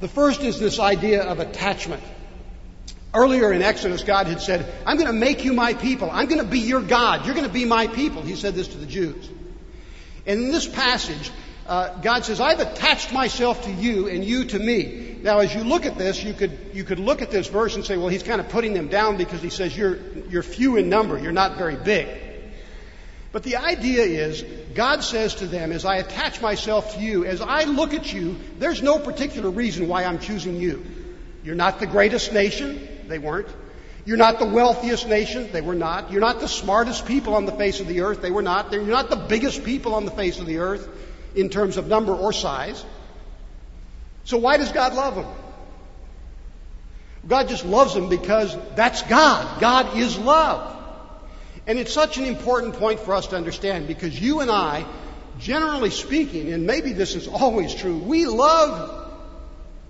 The 0.01 0.07
first 0.07 0.41
is 0.41 0.59
this 0.59 0.79
idea 0.79 1.23
of 1.23 1.39
attachment. 1.39 2.03
Earlier 3.13 3.53
in 3.53 3.61
Exodus, 3.61 4.03
God 4.03 4.27
had 4.27 4.41
said, 4.41 4.71
I'm 4.85 4.97
going 4.97 5.07
to 5.07 5.13
make 5.13 5.45
you 5.45 5.53
my 5.53 5.75
people. 5.75 6.09
I'm 6.11 6.27
going 6.27 6.41
to 6.41 6.47
be 6.47 6.59
your 6.59 6.81
God. 6.81 7.25
You're 7.25 7.35
going 7.35 7.47
to 7.47 7.53
be 7.53 7.65
my 7.65 7.87
people. 7.87 8.23
He 8.23 8.35
said 8.35 8.55
this 8.55 8.69
to 8.69 8.77
the 8.77 8.87
Jews. 8.87 9.29
And 10.25 10.41
in 10.41 10.51
this 10.51 10.67
passage, 10.67 11.31
uh, 11.67 11.99
God 12.01 12.25
says, 12.25 12.41
I've 12.41 12.59
attached 12.59 13.13
myself 13.13 13.65
to 13.65 13.71
you 13.71 14.07
and 14.07 14.25
you 14.25 14.45
to 14.45 14.57
me. 14.57 15.19
Now, 15.21 15.39
as 15.39 15.53
you 15.53 15.63
look 15.63 15.85
at 15.85 15.99
this, 15.99 16.23
you 16.23 16.33
could, 16.33 16.71
you 16.73 16.83
could 16.83 16.99
look 16.99 17.21
at 17.21 17.29
this 17.29 17.47
verse 17.47 17.75
and 17.75 17.85
say, 17.85 17.95
well, 17.97 18.07
he's 18.07 18.23
kind 18.23 18.41
of 18.41 18.49
putting 18.49 18.73
them 18.73 18.87
down 18.87 19.17
because 19.17 19.41
he 19.41 19.49
says, 19.49 19.77
you're, 19.77 19.97
you're 20.29 20.41
few 20.41 20.77
in 20.77 20.89
number. 20.89 21.19
You're 21.19 21.31
not 21.31 21.57
very 21.57 21.75
big. 21.75 22.07
But 23.31 23.43
the 23.43 23.57
idea 23.57 24.03
is, 24.03 24.43
God 24.73 25.03
says 25.03 25.35
to 25.35 25.47
them, 25.47 25.71
as 25.71 25.85
I 25.85 25.97
attach 25.97 26.41
myself 26.41 26.95
to 26.95 27.01
you, 27.01 27.23
as 27.25 27.39
I 27.39 27.63
look 27.63 27.93
at 27.93 28.13
you, 28.13 28.37
there's 28.59 28.81
no 28.81 28.99
particular 28.99 29.49
reason 29.49 29.87
why 29.87 30.03
I'm 30.03 30.19
choosing 30.19 30.57
you. 30.57 30.85
You're 31.43 31.55
not 31.55 31.79
the 31.79 31.87
greatest 31.87 32.33
nation. 32.33 32.87
They 33.07 33.19
weren't. 33.19 33.47
You're 34.05 34.17
not 34.17 34.39
the 34.39 34.45
wealthiest 34.45 35.07
nation. 35.07 35.49
They 35.51 35.61
were 35.61 35.75
not. 35.75 36.11
You're 36.11 36.21
not 36.21 36.39
the 36.39 36.47
smartest 36.47 37.05
people 37.05 37.35
on 37.35 37.45
the 37.45 37.51
face 37.53 37.79
of 37.79 37.87
the 37.87 38.01
earth. 38.01 38.21
They 38.21 38.31
were 38.31 38.41
not. 38.41 38.71
You're 38.71 38.83
not 38.83 39.09
the 39.09 39.15
biggest 39.15 39.63
people 39.63 39.95
on 39.95 40.05
the 40.05 40.11
face 40.11 40.39
of 40.39 40.45
the 40.45 40.57
earth 40.57 40.87
in 41.35 41.49
terms 41.49 41.77
of 41.77 41.87
number 41.87 42.13
or 42.13 42.33
size. 42.33 42.83
So 44.25 44.37
why 44.37 44.57
does 44.57 44.71
God 44.71 44.93
love 44.93 45.15
them? 45.15 45.27
God 47.27 47.47
just 47.47 47.65
loves 47.65 47.93
them 47.93 48.09
because 48.09 48.57
that's 48.75 49.03
God. 49.03 49.61
God 49.61 49.97
is 49.97 50.17
love. 50.17 50.77
And 51.67 51.77
it's 51.77 51.93
such 51.93 52.17
an 52.17 52.25
important 52.25 52.75
point 52.75 52.99
for 52.99 53.13
us 53.13 53.27
to 53.27 53.35
understand 53.35 53.87
because 53.87 54.19
you 54.19 54.39
and 54.39 54.49
I, 54.49 54.85
generally 55.39 55.91
speaking, 55.91 56.51
and 56.53 56.65
maybe 56.65 56.93
this 56.93 57.15
is 57.15 57.27
always 57.27 57.73
true, 57.73 57.97
we 57.97 58.25
love 58.25 58.99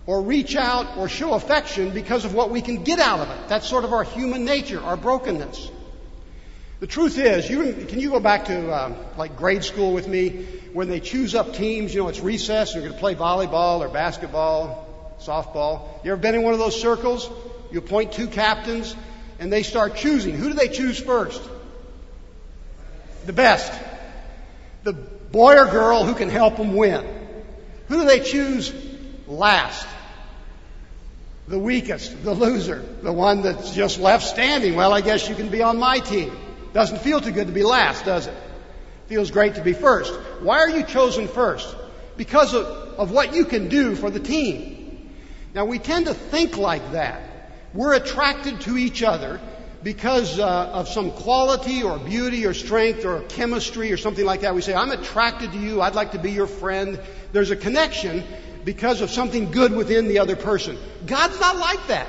or 0.06 0.22
reach 0.22 0.56
out 0.56 0.98
or 0.98 1.08
show 1.08 1.34
affection 1.34 1.92
because 1.92 2.26
of 2.26 2.34
what 2.34 2.50
we 2.50 2.62
can 2.62 2.84
get 2.84 3.00
out 3.00 3.20
of 3.20 3.30
it. 3.30 3.48
That's 3.48 3.68
sort 3.68 3.86
of 3.86 3.94
our 3.94 4.04
human 4.04 4.46
nature, 4.46 4.82
our 4.82 4.98
brokenness. 4.98 5.70
The 6.82 6.88
truth 6.88 7.20
is, 7.20 7.48
you 7.48 7.86
can 7.88 8.00
you 8.00 8.10
go 8.10 8.20
back 8.20 8.46
to 8.46 8.74
um, 8.76 8.96
like 9.16 9.38
grade 9.38 9.64
school 9.64 9.94
with 9.94 10.08
me 10.08 10.48
when 10.74 10.90
they 10.90 11.00
choose 11.00 11.36
up 11.36 11.54
teams? 11.54 11.94
You 11.94 12.02
know, 12.02 12.10
it's 12.10 12.22
recess. 12.22 12.74
You're 12.74 12.82
going 12.82 12.94
to 12.96 13.00
play 13.00 13.14
volleyball 13.14 13.82
or 13.82 13.88
basketball, 13.88 15.16
softball. 15.20 16.04
You 16.04 16.12
ever 16.12 16.20
been 16.20 16.34
in 16.34 16.42
one 16.42 16.54
of 16.54 16.60
those 16.60 16.82
circles? 16.82 17.30
You 17.72 17.80
appoint 17.80 18.14
two 18.14 18.28
captains, 18.28 18.96
and 19.40 19.54
they 19.54 19.62
start 19.62 19.96
choosing. 19.96 20.36
Who 20.36 20.48
do 20.48 20.54
they 20.56 20.70
choose 20.70 21.00
first? 21.00 21.42
The 23.26 23.34
best. 23.34 23.72
The 24.84 24.94
boy 24.94 25.58
or 25.58 25.66
girl 25.66 26.06
who 26.06 26.16
can 26.16 26.30
help 26.30 26.58
them 26.58 26.76
win. 26.76 27.06
Who 27.88 28.02
do 28.02 28.06
they 28.06 28.20
choose 28.20 28.74
last? 29.28 29.88
The 31.48 31.60
weakest, 31.60 32.24
the 32.24 32.34
loser, 32.34 32.84
the 33.02 33.12
one 33.12 33.42
that's 33.42 33.74
just 33.74 34.00
left 34.00 34.26
standing. 34.26 34.76
Well, 34.76 34.94
I 34.94 35.02
guess 35.02 35.28
you 35.28 35.36
can 35.36 35.50
be 35.50 35.62
on 35.62 35.78
my 35.78 36.00
team. 36.00 36.36
Doesn't 36.74 37.02
feel 37.02 37.20
too 37.20 37.32
good 37.32 37.48
to 37.48 37.54
be 37.54 37.64
last, 37.64 38.06
does 38.06 38.28
it? 38.28 38.34
Feels 39.08 39.32
great 39.32 39.56
to 39.56 39.62
be 39.62 39.74
first. 39.74 40.14
Why 40.42 40.60
are 40.60 40.70
you 40.70 40.84
chosen 40.84 41.28
first? 41.28 41.76
Because 42.16 42.54
of, 42.54 42.66
of 42.66 43.12
what 43.12 43.36
you 43.36 43.46
can 43.46 43.68
do 43.68 43.96
for 43.96 44.10
the 44.10 44.20
team. 44.20 45.12
Now, 45.54 45.66
we 45.66 45.80
tend 45.80 46.06
to 46.06 46.14
think 46.14 46.58
like 46.58 46.94
that. 46.94 47.22
We're 47.74 47.96
attracted 47.96 48.62
to 48.62 48.78
each 48.78 49.04
other 49.04 49.42
because 49.84 50.40
uh, 50.40 50.70
of 50.74 50.88
some 50.88 51.12
quality 51.12 51.84
or 51.84 51.98
beauty 51.98 52.46
or 52.46 52.54
strength 52.54 53.04
or 53.06 53.22
chemistry 53.22 53.92
or 53.92 53.98
something 53.98 54.26
like 54.26 54.42
that. 54.42 54.54
We 54.54 54.62
say, 54.62 54.74
I'm 54.74 54.92
attracted 54.92 55.52
to 55.54 55.58
you. 55.58 55.82
I'd 55.82 55.96
like 55.96 56.12
to 56.12 56.20
be 56.20 56.32
your 56.32 56.48
friend. 56.48 57.00
There's 57.32 57.52
a 57.52 57.56
connection 57.56 58.24
because 58.64 59.02
of 59.02 59.10
something 59.10 59.52
good 59.52 59.72
within 59.72 60.08
the 60.08 60.20
other 60.20 60.36
person. 60.36 60.78
God's 61.06 61.40
not 61.40 61.58
like 61.58 61.88
that. 61.88 62.08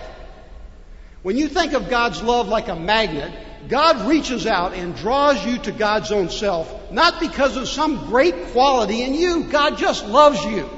When 1.22 1.36
you 1.36 1.48
think 1.48 1.72
of 1.72 1.88
God's 1.88 2.22
love 2.22 2.48
like 2.48 2.68
a 2.68 2.76
magnet, 2.76 3.32
God 3.68 4.08
reaches 4.08 4.46
out 4.46 4.74
and 4.74 4.94
draws 4.96 5.44
you 5.46 5.58
to 5.58 5.72
God's 5.72 6.10
own 6.10 6.28
self, 6.30 6.90
not 6.90 7.20
because 7.20 7.56
of 7.56 7.68
some 7.68 8.06
great 8.06 8.48
quality 8.48 9.02
in 9.02 9.14
you. 9.14 9.44
God 9.44 9.78
just 9.78 10.04
loves 10.06 10.44
you 10.44 10.68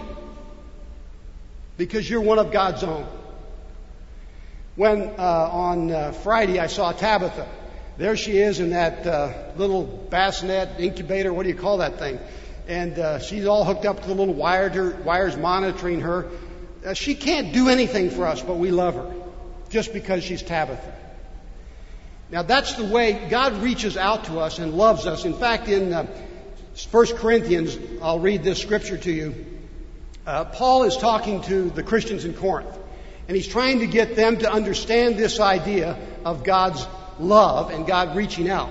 because 1.76 2.08
you're 2.08 2.20
one 2.20 2.38
of 2.38 2.52
God's 2.52 2.84
own. 2.84 3.06
When 4.76 5.02
uh, 5.02 5.48
on 5.52 5.92
uh, 5.92 6.10
Friday 6.10 6.58
I 6.58 6.66
saw 6.66 6.90
Tabitha, 6.90 7.46
there 7.96 8.16
she 8.16 8.38
is 8.38 8.58
in 8.58 8.70
that 8.70 9.06
uh, 9.06 9.32
little 9.56 9.84
bassinet 9.84 10.80
incubator. 10.80 11.32
What 11.32 11.44
do 11.44 11.48
you 11.48 11.54
call 11.54 11.78
that 11.78 12.00
thing? 12.00 12.18
And 12.66 12.98
uh, 12.98 13.18
she's 13.20 13.46
all 13.46 13.64
hooked 13.64 13.84
up 13.84 14.02
to 14.02 14.08
the 14.08 14.14
little 14.14 14.34
wire, 14.34 15.00
wires 15.04 15.36
monitoring 15.36 16.00
her. 16.00 16.28
Uh, 16.84 16.94
she 16.94 17.14
can't 17.14 17.52
do 17.52 17.68
anything 17.68 18.10
for 18.10 18.26
us, 18.26 18.42
but 18.42 18.54
we 18.54 18.72
love 18.72 18.94
her 18.94 19.14
just 19.68 19.92
because 19.92 20.24
she's 20.24 20.42
Tabitha. 20.42 20.92
Now 22.32 22.42
that's 22.42 22.74
the 22.74 22.84
way 22.84 23.28
God 23.30 23.52
reaches 23.58 23.96
out 23.96 24.24
to 24.24 24.40
us 24.40 24.58
and 24.58 24.74
loves 24.74 25.06
us. 25.06 25.24
In 25.24 25.34
fact, 25.34 25.68
in 25.68 25.92
uh, 25.92 26.06
1 26.90 27.06
Corinthians, 27.18 27.78
I'll 28.02 28.18
read 28.18 28.42
this 28.42 28.60
scripture 28.60 28.98
to 28.98 29.12
you. 29.12 29.46
Uh, 30.26 30.46
Paul 30.46 30.82
is 30.82 30.96
talking 30.96 31.42
to 31.42 31.70
the 31.70 31.84
Christians 31.84 32.24
in 32.24 32.34
Corinth. 32.34 32.76
And 33.26 33.36
he's 33.36 33.48
trying 33.48 33.80
to 33.80 33.86
get 33.86 34.16
them 34.16 34.38
to 34.38 34.50
understand 34.50 35.16
this 35.16 35.40
idea 35.40 35.96
of 36.24 36.44
God's 36.44 36.86
love 37.18 37.70
and 37.70 37.86
God 37.86 38.16
reaching 38.16 38.50
out. 38.50 38.70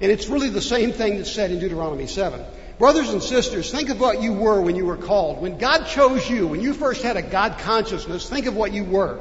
And 0.00 0.10
it's 0.10 0.28
really 0.28 0.48
the 0.48 0.62
same 0.62 0.92
thing 0.92 1.18
that's 1.18 1.30
said 1.30 1.50
in 1.50 1.58
Deuteronomy 1.58 2.06
7. 2.06 2.42
Brothers 2.78 3.10
and 3.10 3.22
sisters, 3.22 3.70
think 3.70 3.90
of 3.90 4.00
what 4.00 4.22
you 4.22 4.32
were 4.32 4.62
when 4.62 4.74
you 4.74 4.86
were 4.86 4.96
called. 4.96 5.42
When 5.42 5.58
God 5.58 5.84
chose 5.84 6.28
you, 6.30 6.46
when 6.46 6.62
you 6.62 6.72
first 6.72 7.02
had 7.02 7.18
a 7.18 7.22
God 7.22 7.58
consciousness, 7.58 8.26
think 8.26 8.46
of 8.46 8.56
what 8.56 8.72
you 8.72 8.84
were. 8.84 9.20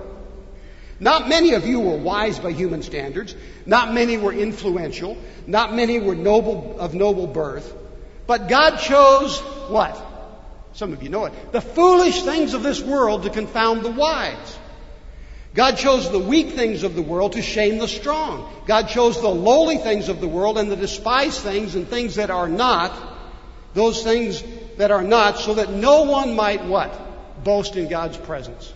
Not 1.02 1.28
many 1.28 1.54
of 1.54 1.68
you 1.68 1.82
were 1.82 1.98
wise 1.98 2.40
by 2.40 2.52
human 2.52 2.84
standards. 2.84 3.36
Not 3.66 3.94
many 3.94 4.18
were 4.18 4.32
influential. 4.32 5.18
Not 5.46 5.74
many 5.74 6.00
were 6.00 6.16
noble, 6.16 6.80
of 6.80 6.94
noble 6.94 7.28
birth. 7.28 7.74
But 8.28 8.48
God 8.48 8.78
chose 8.78 9.40
what? 9.70 10.02
Some 10.74 10.94
of 10.94 11.04
you 11.04 11.10
know 11.10 11.26
it. 11.26 11.52
The 11.52 11.62
foolish 11.62 12.24
things 12.24 12.54
of 12.54 12.64
this 12.64 12.82
world 12.82 13.24
to 13.24 13.30
confound 13.30 13.82
the 13.82 13.92
wise. 13.92 14.58
God 15.56 15.78
chose 15.78 16.12
the 16.12 16.20
weak 16.20 16.52
things 16.52 16.84
of 16.84 16.96
the 16.96 17.02
world 17.02 17.34
to 17.34 17.42
shame 17.42 17.80
the 17.80 17.88
strong. 17.88 18.52
God 18.68 18.88
chose 18.88 19.20
the 19.20 19.30
lowly 19.30 19.78
things 19.78 20.08
of 20.08 20.22
the 20.22 20.28
world 20.28 20.58
and 20.58 20.72
the 20.72 20.76
despised 20.76 21.42
things 21.42 21.76
and 21.76 21.88
things 21.88 22.16
that 22.16 22.30
are 22.30 22.48
not, 22.48 22.94
those 23.74 24.04
things 24.04 24.44
that 24.78 24.92
are 24.92 25.04
not, 25.04 25.38
so 25.38 25.56
that 25.56 25.72
no 25.72 26.04
one 26.04 26.36
might 26.36 26.64
what? 26.66 27.44
Boast 27.44 27.76
in 27.76 27.90
God's 27.90 28.18
presence. 28.18 28.72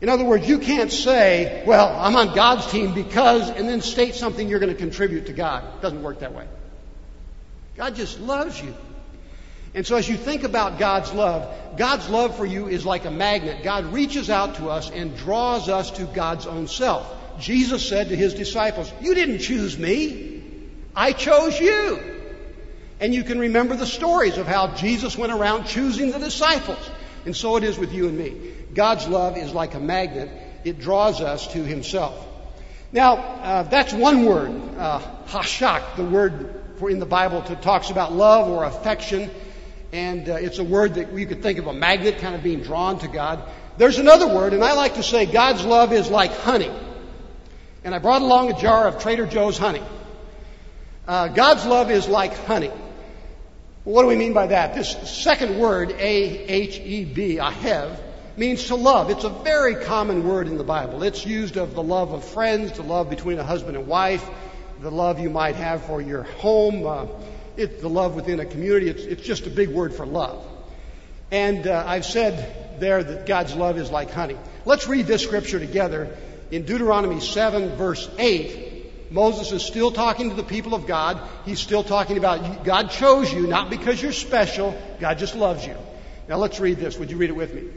In 0.00 0.08
other 0.08 0.24
words, 0.24 0.48
you 0.48 0.58
can't 0.58 0.90
say, 0.90 1.62
well, 1.66 1.94
I'm 1.98 2.16
on 2.16 2.34
God's 2.34 2.70
team 2.70 2.94
because, 2.94 3.50
and 3.50 3.68
then 3.68 3.82
state 3.82 4.14
something 4.14 4.48
you're 4.48 4.60
going 4.60 4.72
to 4.72 4.78
contribute 4.78 5.26
to 5.26 5.32
God. 5.32 5.64
It 5.76 5.82
doesn't 5.82 6.02
work 6.02 6.20
that 6.20 6.32
way. 6.32 6.46
God 7.76 7.96
just 7.96 8.18
loves 8.20 8.60
you. 8.60 8.74
And 9.74 9.86
so 9.86 9.96
as 9.96 10.08
you 10.08 10.16
think 10.16 10.42
about 10.42 10.78
God's 10.78 11.12
love, 11.12 11.76
God's 11.76 12.08
love 12.08 12.36
for 12.36 12.44
you 12.44 12.68
is 12.68 12.84
like 12.84 13.04
a 13.04 13.10
magnet. 13.10 13.62
God 13.62 13.84
reaches 13.86 14.28
out 14.28 14.56
to 14.56 14.68
us 14.68 14.90
and 14.90 15.16
draws 15.16 15.68
us 15.68 15.92
to 15.92 16.04
God's 16.04 16.46
own 16.46 16.66
self. 16.66 17.06
Jesus 17.38 17.88
said 17.88 18.08
to 18.08 18.16
his 18.16 18.34
disciples, 18.34 18.92
You 19.00 19.14
didn't 19.14 19.38
choose 19.38 19.78
me. 19.78 20.42
I 20.94 21.12
chose 21.12 21.58
you. 21.58 21.98
And 22.98 23.14
you 23.14 23.22
can 23.22 23.38
remember 23.38 23.76
the 23.76 23.86
stories 23.86 24.38
of 24.38 24.46
how 24.46 24.74
Jesus 24.74 25.16
went 25.16 25.32
around 25.32 25.66
choosing 25.66 26.10
the 26.10 26.18
disciples. 26.18 26.90
And 27.24 27.36
so 27.36 27.56
it 27.56 27.64
is 27.64 27.78
with 27.78 27.92
you 27.92 28.08
and 28.08 28.18
me. 28.18 28.52
God's 28.74 29.06
love 29.06 29.36
is 29.36 29.52
like 29.52 29.74
a 29.74 29.80
magnet. 29.80 30.30
It 30.64 30.80
draws 30.80 31.20
us 31.20 31.46
to 31.52 31.64
himself. 31.64 32.26
Now, 32.92 33.16
uh, 33.16 33.62
that's 33.64 33.92
one 33.92 34.26
word, 34.26 34.50
uh, 34.76 35.00
hashak, 35.28 35.96
the 35.96 36.04
word 36.04 36.56
in 36.82 36.98
the 36.98 37.06
Bible 37.06 37.42
that 37.42 37.62
talks 37.62 37.90
about 37.90 38.12
love 38.12 38.48
or 38.48 38.64
affection 38.64 39.30
and 39.92 40.28
uh, 40.28 40.34
it's 40.34 40.58
a 40.58 40.64
word 40.64 40.94
that 40.94 41.12
you 41.12 41.26
could 41.26 41.42
think 41.42 41.58
of 41.58 41.66
a 41.66 41.72
magnet 41.72 42.18
kind 42.18 42.34
of 42.34 42.42
being 42.42 42.60
drawn 42.60 42.98
to 43.00 43.08
God. 43.08 43.42
There's 43.76 43.98
another 43.98 44.28
word, 44.28 44.52
and 44.52 44.62
I 44.62 44.74
like 44.74 44.94
to 44.94 45.02
say 45.02 45.26
God's 45.26 45.64
love 45.64 45.92
is 45.92 46.10
like 46.10 46.32
honey. 46.32 46.70
And 47.82 47.94
I 47.94 47.98
brought 47.98 48.22
along 48.22 48.52
a 48.52 48.60
jar 48.60 48.86
of 48.86 49.02
Trader 49.02 49.26
Joe's 49.26 49.58
honey. 49.58 49.82
Uh, 51.08 51.28
God's 51.28 51.64
love 51.66 51.90
is 51.90 52.08
like 52.08 52.34
honey. 52.44 52.70
What 53.84 54.02
do 54.02 54.08
we 54.08 54.16
mean 54.16 54.34
by 54.34 54.48
that? 54.48 54.74
This 54.74 54.90
second 55.10 55.58
word, 55.58 55.90
A-H-E-B, 55.92 57.36
ahev, 57.36 57.98
means 58.36 58.66
to 58.66 58.74
love. 58.74 59.10
It's 59.10 59.24
a 59.24 59.30
very 59.30 59.74
common 59.74 60.28
word 60.28 60.46
in 60.46 60.58
the 60.58 60.64
Bible. 60.64 61.02
It's 61.02 61.24
used 61.24 61.56
of 61.56 61.74
the 61.74 61.82
love 61.82 62.12
of 62.12 62.24
friends, 62.24 62.72
the 62.72 62.82
love 62.82 63.08
between 63.08 63.38
a 63.38 63.44
husband 63.44 63.76
and 63.76 63.86
wife, 63.86 64.28
the 64.80 64.90
love 64.90 65.18
you 65.18 65.30
might 65.30 65.56
have 65.56 65.82
for 65.84 66.00
your 66.00 66.24
home, 66.24 66.86
uh, 66.86 67.06
it's 67.60 67.80
the 67.80 67.88
love 67.88 68.14
within 68.14 68.40
a 68.40 68.46
community. 68.46 68.88
It's, 68.88 69.02
it's 69.02 69.22
just 69.22 69.46
a 69.46 69.50
big 69.50 69.68
word 69.68 69.94
for 69.94 70.06
love. 70.06 70.44
And 71.30 71.66
uh, 71.66 71.84
I've 71.86 72.06
said 72.06 72.80
there 72.80 73.02
that 73.02 73.26
God's 73.26 73.54
love 73.54 73.78
is 73.78 73.90
like 73.90 74.10
honey. 74.10 74.36
Let's 74.64 74.88
read 74.88 75.06
this 75.06 75.22
scripture 75.22 75.58
together. 75.58 76.16
In 76.50 76.64
Deuteronomy 76.64 77.20
7, 77.20 77.76
verse 77.76 78.08
8, 78.18 79.12
Moses 79.12 79.52
is 79.52 79.62
still 79.62 79.92
talking 79.92 80.30
to 80.30 80.36
the 80.36 80.42
people 80.42 80.74
of 80.74 80.86
God. 80.86 81.20
He's 81.44 81.60
still 81.60 81.84
talking 81.84 82.16
about 82.16 82.64
God 82.64 82.90
chose 82.90 83.32
you, 83.32 83.46
not 83.46 83.70
because 83.70 84.00
you're 84.00 84.12
special. 84.12 84.76
God 84.98 85.18
just 85.18 85.34
loves 85.34 85.66
you. 85.66 85.76
Now 86.28 86.38
let's 86.38 86.58
read 86.58 86.78
this. 86.78 86.98
Would 86.98 87.10
you 87.10 87.16
read 87.16 87.30
it 87.30 87.36
with 87.36 87.54
me? 87.54 87.68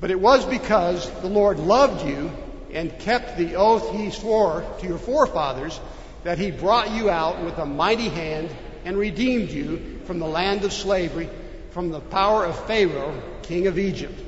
But 0.00 0.10
it 0.10 0.20
was 0.20 0.44
because 0.44 1.08
the 1.20 1.28
Lord 1.28 1.58
loved 1.58 2.06
you 2.06 2.30
and 2.72 2.98
kept 2.98 3.38
the 3.38 3.54
oath 3.54 3.92
he 3.92 4.10
swore 4.10 4.66
to 4.80 4.86
your 4.86 4.98
forefathers 4.98 5.80
that 6.24 6.38
he 6.38 6.50
brought 6.50 6.90
you 6.90 7.08
out 7.08 7.44
with 7.44 7.56
a 7.58 7.66
mighty 7.66 8.08
hand 8.08 8.50
and 8.84 8.96
redeemed 8.96 9.50
you 9.50 10.00
from 10.04 10.18
the 10.18 10.26
land 10.26 10.64
of 10.64 10.72
slavery, 10.72 11.28
from 11.70 11.90
the 11.90 12.00
power 12.00 12.44
of 12.44 12.66
Pharaoh, 12.66 13.20
king 13.42 13.66
of 13.66 13.78
Egypt. 13.78 14.20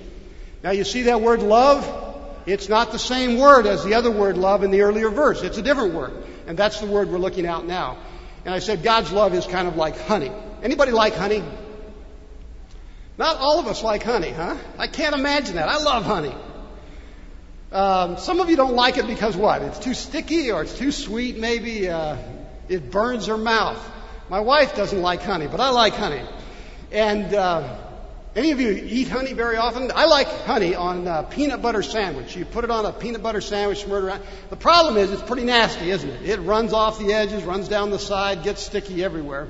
Now 0.63 0.71
you 0.71 0.85
see 0.85 1.03
that 1.03 1.21
word 1.21 1.43
love? 1.43 2.05
It's 2.47 2.69
not 2.69 2.93
the 2.93 2.99
same 2.99 3.39
word 3.39 3.67
as 3.67 3.85
the 3.85 3.95
other 3.95 4.11
word 4.11 4.39
love 4.39 4.63
in 4.63 4.71
the 4.71 4.83
earlier 4.83 5.11
verse. 5.11 5.43
It's 5.43 5.59
a 5.59 5.63
different 5.63 5.95
word. 5.95 6.13
And 6.47 6.57
that's 6.57 6.81
the 6.81 6.87
word 6.87 7.11
we're 7.11 7.19
looking 7.19 7.47
at 7.47 7.65
now. 7.65 7.99
And 8.45 8.55
I 8.55 8.61
said 8.61 8.83
God's 8.83 9.11
love 9.11 9.35
is 9.35 9.47
kind 9.47 9.67
of 9.67 9.77
like 9.77 9.99
honey. 9.99 10.31
Anybody 10.63 10.93
like 10.93 11.15
honey? 11.15 11.43
Not 13.19 13.39
all 13.39 13.59
of 13.59 13.67
us 13.67 13.83
like 13.83 14.03
honey, 14.03 14.31
huh? 14.31 14.57
I 14.79 14.87
can't 14.87 15.15
imagine 15.15 15.57
that. 15.57 15.69
I 15.69 15.83
love 15.83 16.05
honey. 16.05 16.35
Um, 17.73 18.19
some 18.19 18.41
of 18.41 18.49
you 18.49 18.57
don't 18.57 18.75
like 18.75 18.97
it 18.99 19.07
because 19.07 19.37
what? 19.37 19.63
It's 19.63 19.79
too 19.81 19.95
sticky 19.95 20.53
or 20.53 20.63
it's 20.63 20.79
too 20.79 20.93
sweet, 20.93 21.39
maybe. 21.39 21.89
Uh, 21.89 22.17
it 22.69 22.91
burns 22.91 23.27
your 23.27 23.39
mouth. 23.39 23.83
My 24.29 24.41
wife 24.41 24.75
doesn't 24.75 25.01
like 25.01 25.23
honey, 25.23 25.47
but 25.47 25.61
I 25.61 25.71
like 25.71 25.95
honey. 25.95 26.23
And 26.91 27.33
uh, 27.33 27.79
any 28.35 28.51
of 28.51 28.61
you 28.61 28.71
eat 28.71 29.09
honey 29.09 29.33
very 29.33 29.57
often? 29.57 29.93
I 29.95 30.07
like 30.07 30.27
honey 30.27 30.75
on 30.75 31.07
a 31.07 31.23
peanut 31.23 31.63
butter 31.63 31.83
sandwich. 31.83 32.37
You 32.37 32.45
put 32.45 32.65
it 32.65 32.71
on 32.71 32.85
a 32.85 32.93
peanut 32.93 33.23
butter 33.23 33.41
sandwich, 33.41 33.87
around. 33.87 34.23
The 34.51 34.57
problem 34.57 34.97
is 34.97 35.13
it's 35.13 35.23
pretty 35.23 35.45
nasty, 35.45 35.91
isn't 35.91 36.11
it? 36.11 36.29
It 36.29 36.41
runs 36.41 36.73
off 36.73 36.99
the 36.99 37.13
edges, 37.13 37.45
runs 37.45 37.69
down 37.69 37.91
the 37.91 37.99
side, 37.99 38.43
gets 38.43 38.63
sticky 38.63 39.03
everywhere. 39.05 39.49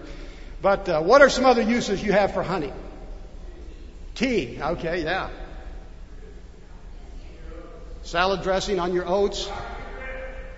But 0.63 0.89
uh, 0.89 1.03
what 1.03 1.23
are 1.23 1.31
some 1.31 1.47
other 1.47 1.63
uses 1.63 2.03
you 2.03 2.13
have 2.13 2.35
for 2.35 2.43
honey? 2.43 2.73
Tea. 4.15 4.59
Okay, 4.61 5.05
yeah. 5.05 5.31
Salad 8.03 8.43
dressing 8.43 8.79
on 8.79 8.93
your 8.93 9.07
oats. 9.07 9.49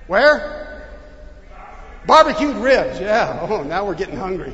Where? 0.06 0.67
Barbecued 2.06 2.56
ribs, 2.56 3.00
yeah. 3.00 3.38
Oh, 3.50 3.62
now 3.62 3.86
we're 3.86 3.94
getting 3.94 4.16
hungry. 4.16 4.52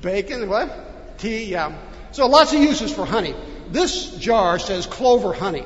Bacon, 0.00 0.48
what? 0.48 1.18
Tea, 1.18 1.44
yeah. 1.44 1.76
So 2.12 2.26
lots 2.26 2.52
of 2.52 2.60
uses 2.60 2.92
for 2.92 3.04
honey. 3.04 3.34
This 3.70 4.16
jar 4.16 4.58
says 4.58 4.86
clover 4.86 5.32
honey. 5.32 5.64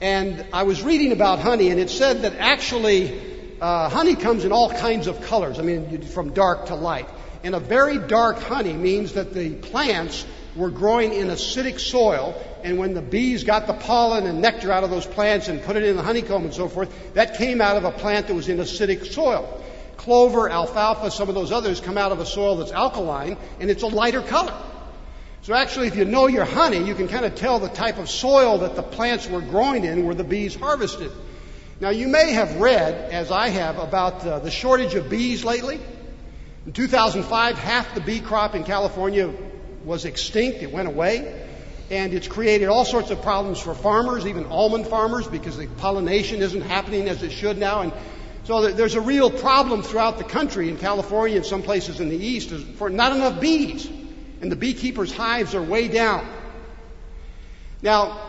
And 0.00 0.46
I 0.52 0.62
was 0.62 0.82
reading 0.82 1.12
about 1.12 1.40
honey, 1.40 1.70
and 1.70 1.78
it 1.78 1.90
said 1.90 2.22
that 2.22 2.34
actually 2.36 3.20
uh, 3.60 3.88
honey 3.90 4.16
comes 4.16 4.44
in 4.44 4.52
all 4.52 4.70
kinds 4.70 5.06
of 5.06 5.20
colors. 5.22 5.58
I 5.58 5.62
mean, 5.62 6.02
from 6.02 6.32
dark 6.32 6.66
to 6.66 6.74
light. 6.74 7.08
And 7.44 7.54
a 7.54 7.60
very 7.60 7.98
dark 7.98 8.38
honey 8.38 8.72
means 8.72 9.12
that 9.12 9.32
the 9.34 9.54
plants 9.54 10.26
were 10.56 10.70
growing 10.70 11.12
in 11.12 11.28
acidic 11.28 11.78
soil, 11.78 12.34
and 12.64 12.78
when 12.78 12.94
the 12.94 13.02
bees 13.02 13.44
got 13.44 13.66
the 13.66 13.72
pollen 13.72 14.26
and 14.26 14.40
nectar 14.40 14.72
out 14.72 14.84
of 14.84 14.90
those 14.90 15.06
plants 15.06 15.48
and 15.48 15.62
put 15.62 15.76
it 15.76 15.84
in 15.84 15.96
the 15.96 16.02
honeycomb 16.02 16.44
and 16.44 16.54
so 16.54 16.68
forth, 16.68 17.14
that 17.14 17.36
came 17.36 17.60
out 17.60 17.76
of 17.76 17.84
a 17.84 17.92
plant 17.92 18.26
that 18.26 18.34
was 18.34 18.48
in 18.48 18.58
acidic 18.58 19.06
soil. 19.06 19.62
Clover, 19.96 20.48
alfalfa, 20.48 21.10
some 21.10 21.28
of 21.28 21.34
those 21.34 21.52
others 21.52 21.80
come 21.80 21.98
out 21.98 22.10
of 22.10 22.20
a 22.20 22.26
soil 22.26 22.56
that's 22.56 22.72
alkaline, 22.72 23.36
and 23.60 23.70
it's 23.70 23.82
a 23.82 23.86
lighter 23.86 24.22
color. 24.22 24.54
So 25.42 25.54
actually, 25.54 25.86
if 25.86 25.96
you 25.96 26.04
know 26.04 26.26
your 26.26 26.44
honey, 26.44 26.82
you 26.84 26.94
can 26.94 27.08
kind 27.08 27.24
of 27.24 27.34
tell 27.34 27.58
the 27.58 27.68
type 27.68 27.98
of 27.98 28.10
soil 28.10 28.58
that 28.58 28.76
the 28.76 28.82
plants 28.82 29.28
were 29.28 29.40
growing 29.40 29.84
in 29.84 30.04
where 30.04 30.14
the 30.14 30.24
bees 30.24 30.54
harvested. 30.54 31.10
Now, 31.80 31.90
you 31.90 32.08
may 32.08 32.32
have 32.32 32.56
read, 32.56 33.10
as 33.10 33.30
I 33.30 33.48
have, 33.48 33.78
about 33.78 34.26
uh, 34.26 34.38
the 34.40 34.50
shortage 34.50 34.94
of 34.94 35.08
bees 35.08 35.44
lately. 35.44 35.80
In 36.66 36.72
2005, 36.72 37.56
half 37.56 37.94
the 37.94 38.02
bee 38.02 38.20
crop 38.20 38.54
in 38.54 38.64
California 38.64 39.32
was 39.84 40.04
extinct, 40.04 40.62
it 40.62 40.72
went 40.72 40.88
away. 40.88 41.46
And 41.90 42.14
it's 42.14 42.28
created 42.28 42.68
all 42.68 42.84
sorts 42.84 43.10
of 43.10 43.20
problems 43.22 43.60
for 43.60 43.74
farmers, 43.74 44.24
even 44.24 44.46
almond 44.46 44.86
farmers, 44.86 45.26
because 45.26 45.56
the 45.56 45.66
pollination 45.66 46.40
isn't 46.40 46.60
happening 46.60 47.08
as 47.08 47.22
it 47.22 47.32
should 47.32 47.58
now. 47.58 47.80
And 47.82 47.92
so 48.44 48.70
there's 48.70 48.94
a 48.94 49.00
real 49.00 49.30
problem 49.30 49.82
throughout 49.82 50.18
the 50.18 50.24
country, 50.24 50.68
in 50.68 50.78
California 50.78 51.36
and 51.36 51.46
some 51.46 51.62
places 51.62 51.98
in 51.98 52.08
the 52.08 52.16
east, 52.16 52.50
for 52.76 52.90
not 52.90 53.12
enough 53.12 53.40
bees. 53.40 53.86
And 54.40 54.52
the 54.52 54.56
beekeepers' 54.56 55.12
hives 55.12 55.54
are 55.54 55.62
way 55.62 55.88
down. 55.88 56.26
Now, 57.82 58.20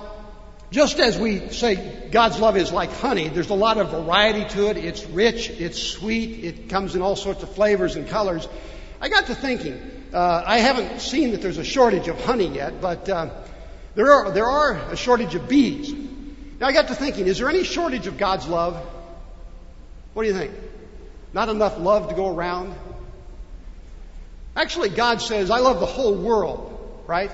just 0.71 0.99
as 0.99 1.19
we 1.19 1.49
say 1.49 2.09
God's 2.11 2.39
love 2.39 2.57
is 2.57 2.71
like 2.71 2.91
honey, 2.93 3.27
there's 3.27 3.49
a 3.49 3.53
lot 3.53 3.77
of 3.77 3.91
variety 3.91 4.45
to 4.55 4.69
it. 4.69 4.77
It's 4.77 5.05
rich, 5.05 5.49
it's 5.49 5.81
sweet, 5.81 6.43
it 6.43 6.69
comes 6.69 6.95
in 6.95 7.01
all 7.01 7.15
sorts 7.15 7.43
of 7.43 7.53
flavors 7.53 7.95
and 7.95 8.07
colors. 8.07 8.47
I 8.99 9.09
got 9.09 9.27
to 9.27 9.35
thinking, 9.35 10.00
uh, 10.13 10.43
I 10.45 10.59
haven't 10.59 11.01
seen 11.01 11.31
that 11.31 11.41
there's 11.41 11.57
a 11.57 11.63
shortage 11.63 12.07
of 12.07 12.23
honey 12.23 12.47
yet, 12.47 12.81
but 12.81 13.07
uh, 13.07 13.29
there 13.95 14.11
are 14.11 14.31
there 14.31 14.45
are 14.45 14.75
a 14.91 14.95
shortage 14.97 15.35
of 15.35 15.47
bees. 15.47 15.93
Now 16.59 16.67
I 16.67 16.73
got 16.73 16.89
to 16.89 16.95
thinking, 16.95 17.27
is 17.27 17.39
there 17.39 17.49
any 17.49 17.63
shortage 17.63 18.07
of 18.07 18.17
God's 18.17 18.47
love? 18.47 18.75
What 20.13 20.23
do 20.23 20.29
you 20.29 20.35
think? 20.35 20.51
Not 21.33 21.49
enough 21.49 21.79
love 21.79 22.09
to 22.09 22.15
go 22.15 22.35
around? 22.35 22.75
Actually, 24.55 24.89
God 24.89 25.21
says, 25.21 25.49
I 25.49 25.59
love 25.59 25.79
the 25.79 25.85
whole 25.85 26.15
world, 26.15 27.03
right? 27.07 27.31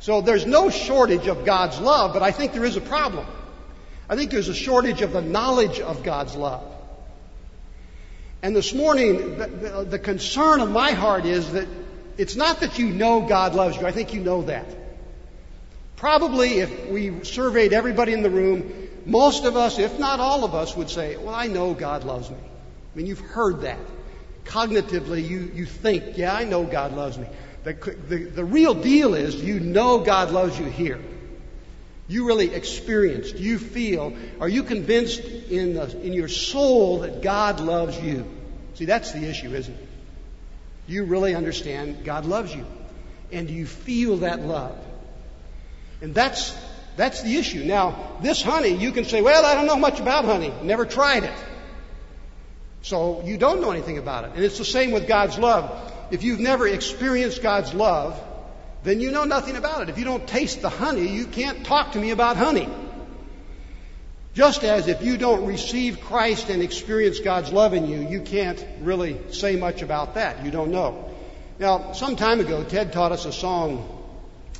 So 0.00 0.22
there's 0.22 0.46
no 0.46 0.70
shortage 0.70 1.26
of 1.26 1.44
God's 1.44 1.78
love, 1.78 2.14
but 2.14 2.22
I 2.22 2.30
think 2.30 2.52
there 2.52 2.64
is 2.64 2.76
a 2.76 2.80
problem. 2.80 3.26
I 4.08 4.16
think 4.16 4.30
there's 4.30 4.48
a 4.48 4.54
shortage 4.54 5.02
of 5.02 5.12
the 5.12 5.20
knowledge 5.20 5.80
of 5.80 6.02
God's 6.02 6.34
love. 6.34 6.64
And 8.40 8.56
this 8.56 8.72
morning, 8.72 9.36
the, 9.36 9.46
the, 9.46 9.84
the 9.84 9.98
concern 9.98 10.60
of 10.60 10.70
my 10.70 10.92
heart 10.92 11.26
is 11.26 11.52
that 11.52 11.66
it's 12.18 12.34
not 12.34 12.60
that 12.60 12.78
you 12.78 12.88
know 12.88 13.22
God 13.22 13.54
loves 13.54 13.76
you. 13.76 13.86
I 13.86 13.92
think 13.92 14.12
you 14.12 14.20
know 14.20 14.42
that. 14.42 14.66
Probably 15.96 16.58
if 16.58 16.88
we 16.88 17.24
surveyed 17.24 17.72
everybody 17.72 18.12
in 18.12 18.22
the 18.22 18.30
room, 18.30 18.88
most 19.06 19.44
of 19.44 19.56
us, 19.56 19.78
if 19.78 19.98
not 19.98 20.20
all 20.20 20.44
of 20.44 20.54
us, 20.54 20.76
would 20.76 20.90
say, 20.90 21.16
Well, 21.16 21.34
I 21.34 21.46
know 21.46 21.74
God 21.74 22.04
loves 22.04 22.28
me. 22.28 22.36
I 22.36 22.96
mean, 22.96 23.06
you've 23.06 23.20
heard 23.20 23.62
that. 23.62 23.78
Cognitively, 24.44 25.26
you, 25.26 25.50
you 25.54 25.64
think, 25.64 26.18
Yeah, 26.18 26.34
I 26.34 26.44
know 26.44 26.64
God 26.64 26.94
loves 26.94 27.16
me. 27.16 27.26
The, 27.64 27.72
the, 27.72 28.24
the 28.24 28.44
real 28.44 28.74
deal 28.74 29.14
is 29.14 29.34
you 29.36 29.60
know 29.60 30.00
God 30.00 30.30
loves 30.30 30.58
you 30.58 30.66
here. 30.66 31.00
You 32.08 32.26
really 32.26 32.54
experienced, 32.54 33.36
you 33.36 33.58
feel, 33.58 34.16
are 34.40 34.48
you 34.48 34.62
convinced 34.62 35.20
in, 35.20 35.74
the, 35.74 36.00
in 36.00 36.14
your 36.14 36.28
soul 36.28 37.00
that 37.00 37.20
God 37.20 37.60
loves 37.60 38.00
you? 38.00 38.26
See, 38.74 38.86
that's 38.86 39.12
the 39.12 39.28
issue, 39.28 39.54
isn't 39.54 39.74
it? 39.74 39.87
You 40.88 41.04
really 41.04 41.34
understand 41.34 42.04
God 42.04 42.24
loves 42.24 42.54
you. 42.54 42.66
And 43.30 43.50
you 43.50 43.66
feel 43.66 44.18
that 44.18 44.40
love. 44.40 44.76
And 46.00 46.14
that's, 46.14 46.56
that's 46.96 47.22
the 47.22 47.36
issue. 47.36 47.64
Now, 47.64 48.16
this 48.22 48.42
honey, 48.42 48.70
you 48.70 48.90
can 48.92 49.04
say, 49.04 49.20
well, 49.20 49.44
I 49.44 49.54
don't 49.54 49.66
know 49.66 49.76
much 49.76 50.00
about 50.00 50.24
honey. 50.24 50.52
Never 50.62 50.86
tried 50.86 51.24
it. 51.24 51.38
So 52.82 53.22
you 53.24 53.36
don't 53.36 53.60
know 53.60 53.70
anything 53.70 53.98
about 53.98 54.24
it. 54.24 54.30
And 54.34 54.42
it's 54.42 54.56
the 54.56 54.64
same 54.64 54.92
with 54.92 55.06
God's 55.06 55.38
love. 55.38 55.92
If 56.10 56.22
you've 56.22 56.40
never 56.40 56.66
experienced 56.66 57.42
God's 57.42 57.74
love, 57.74 58.18
then 58.82 59.00
you 59.00 59.10
know 59.10 59.24
nothing 59.24 59.56
about 59.56 59.82
it. 59.82 59.88
If 59.90 59.98
you 59.98 60.04
don't 60.04 60.26
taste 60.26 60.62
the 60.62 60.70
honey, 60.70 61.08
you 61.08 61.26
can't 61.26 61.66
talk 61.66 61.92
to 61.92 61.98
me 61.98 62.10
about 62.12 62.38
honey. 62.38 62.68
Just 64.38 64.62
as 64.62 64.86
if 64.86 65.02
you 65.02 65.16
don't 65.16 65.46
receive 65.46 66.00
Christ 66.00 66.48
and 66.48 66.62
experience 66.62 67.18
God's 67.18 67.52
love 67.52 67.74
in 67.74 67.88
you, 67.88 68.08
you 68.08 68.20
can't 68.20 68.64
really 68.82 69.18
say 69.32 69.56
much 69.56 69.82
about 69.82 70.14
that. 70.14 70.44
You 70.44 70.52
don't 70.52 70.70
know. 70.70 71.10
Now, 71.58 71.90
some 71.90 72.14
time 72.14 72.38
ago, 72.38 72.62
Ted 72.62 72.92
taught 72.92 73.10
us 73.10 73.24
a 73.24 73.32
song 73.32 73.84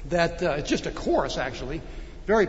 that 0.06 0.42
uh, 0.42 0.56
it's 0.58 0.68
just 0.68 0.87
a 0.87 0.90
chorus 0.90 1.38
actually, 1.38 1.80
very 2.26 2.49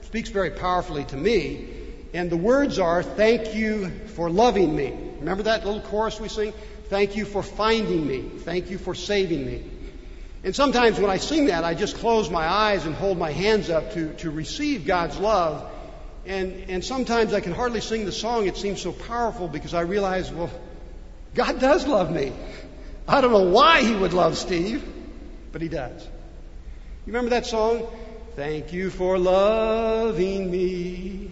speaks 0.00 0.30
very 0.30 0.50
powerfully 0.50 1.04
to 1.04 1.16
me. 1.16 1.68
And 2.12 2.30
the 2.30 2.36
words 2.36 2.80
are, 2.80 3.00
"Thank 3.00 3.54
you 3.54 3.88
for 4.16 4.28
loving 4.28 4.74
me." 4.74 4.92
Remember 5.20 5.44
that 5.44 5.64
little 5.64 5.82
chorus 5.82 6.18
we 6.18 6.28
sing? 6.28 6.52
Thank 6.88 7.14
you 7.14 7.26
for 7.26 7.44
finding 7.44 8.04
me. 8.04 8.22
Thank 8.40 8.70
you 8.70 8.78
for 8.78 8.96
saving 8.96 9.46
me. 9.46 9.70
And 10.42 10.52
sometimes 10.52 10.98
when 10.98 11.10
I 11.10 11.18
sing 11.18 11.46
that, 11.46 11.62
I 11.62 11.74
just 11.74 11.98
close 11.98 12.28
my 12.28 12.44
eyes 12.44 12.86
and 12.86 12.94
hold 12.96 13.18
my 13.18 13.30
hands 13.30 13.70
up 13.70 13.92
to, 13.92 14.14
to 14.14 14.32
receive 14.32 14.84
God's 14.84 15.16
love. 15.16 15.74
And, 16.26 16.68
and 16.68 16.84
sometimes 16.84 17.32
I 17.32 17.40
can 17.40 17.52
hardly 17.52 17.80
sing 17.80 18.04
the 18.04 18.12
song. 18.12 18.46
It 18.46 18.56
seems 18.56 18.80
so 18.80 18.92
powerful 18.92 19.48
because 19.48 19.74
I 19.74 19.82
realize, 19.82 20.32
well, 20.32 20.50
God 21.34 21.60
does 21.60 21.86
love 21.86 22.10
me. 22.10 22.32
I 23.06 23.20
don't 23.20 23.32
know 23.32 23.50
why 23.50 23.82
He 23.82 23.94
would 23.94 24.12
love 24.12 24.36
Steve, 24.36 24.84
but 25.52 25.62
He 25.62 25.68
does. 25.68 26.02
You 27.06 27.12
remember 27.12 27.30
that 27.30 27.46
song? 27.46 27.86
Thank 28.34 28.72
you 28.72 28.90
for 28.90 29.16
loving 29.18 30.50
me. 30.50 31.30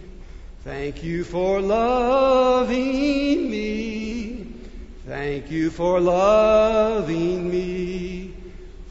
Thank 0.63 1.03
you 1.03 1.23
for 1.23 1.61
loving 1.61 3.51
me. 3.51 4.47
Thank 5.05 5.51
you 5.51 5.69
for 5.69 5.99
loving 5.99 7.51
me. 7.51 8.33